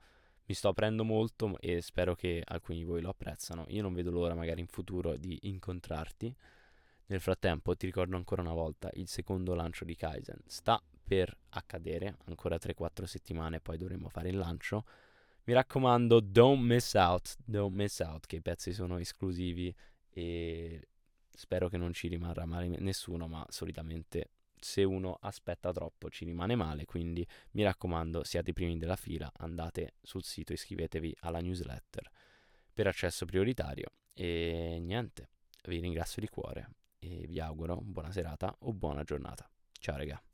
mi 0.48 0.54
sto 0.54 0.68
aprendo 0.68 1.04
molto 1.04 1.58
e 1.61 1.82
spero 1.82 2.14
che 2.14 2.42
alcuni 2.42 2.78
di 2.78 2.84
voi 2.84 3.02
lo 3.02 3.11
apprezzano. 3.11 3.66
Io 3.68 3.82
non 3.82 3.92
vedo 3.92 4.11
l'ora 4.11 4.34
magari 4.34 4.61
in 4.61 4.66
futuro 4.66 5.16
di 5.16 5.38
incontrarti. 5.42 6.34
Nel 7.06 7.20
frattempo 7.20 7.76
ti 7.76 7.84
ricordo 7.84 8.16
ancora 8.16 8.40
una 8.40 8.54
volta 8.54 8.88
il 8.94 9.08
secondo 9.08 9.54
lancio 9.54 9.84
di 9.84 9.94
Kaizen 9.94 10.40
sta 10.46 10.82
per 11.04 11.37
accadere, 11.50 12.16
ancora 12.24 12.56
3-4 12.56 13.04
settimane 13.04 13.61
poi 13.61 13.76
dovremo 13.76 14.08
fare 14.08 14.30
il 14.30 14.38
lancio. 14.38 14.87
Mi 15.44 15.52
raccomando, 15.52 16.20
don't 16.20 16.62
miss 16.62 16.94
out, 16.94 17.37
don't 17.44 17.74
miss 17.74 18.00
out 18.00 18.26
che 18.26 18.37
i 18.37 18.42
pezzi 18.42 18.72
sono 18.72 18.96
esclusivi 18.98 19.74
e 20.11 20.88
spero 21.30 21.68
che 21.68 21.76
non 21.76 21.92
ci 21.92 22.08
rimarrà 22.08 22.46
male 22.46 22.68
nessuno, 22.68 23.28
ma 23.28 23.44
solitamente 23.50 24.30
se 24.60 24.84
uno 24.84 25.18
aspetta 25.20 25.72
troppo 25.72 26.10
ci 26.10 26.24
rimane 26.24 26.54
male, 26.54 26.84
quindi 26.84 27.26
mi 27.52 27.62
raccomando 27.62 28.24
siate 28.24 28.50
i 28.50 28.52
primi 28.52 28.78
della 28.78 28.96
fila, 28.96 29.30
andate 29.36 29.94
sul 30.02 30.24
sito, 30.24 30.52
iscrivetevi 30.52 31.16
alla 31.20 31.40
newsletter 31.40 32.10
per 32.72 32.86
accesso 32.86 33.26
prioritario 33.26 33.90
e 34.12 34.78
niente, 34.80 35.30
vi 35.64 35.80
ringrazio 35.80 36.20
di 36.20 36.28
cuore 36.28 36.70
e 36.98 37.26
vi 37.26 37.40
auguro 37.40 37.76
buona 37.80 38.10
serata 38.10 38.54
o 38.60 38.72
buona 38.72 39.04
giornata. 39.04 39.48
Ciao 39.72 39.96
raga. 39.96 40.27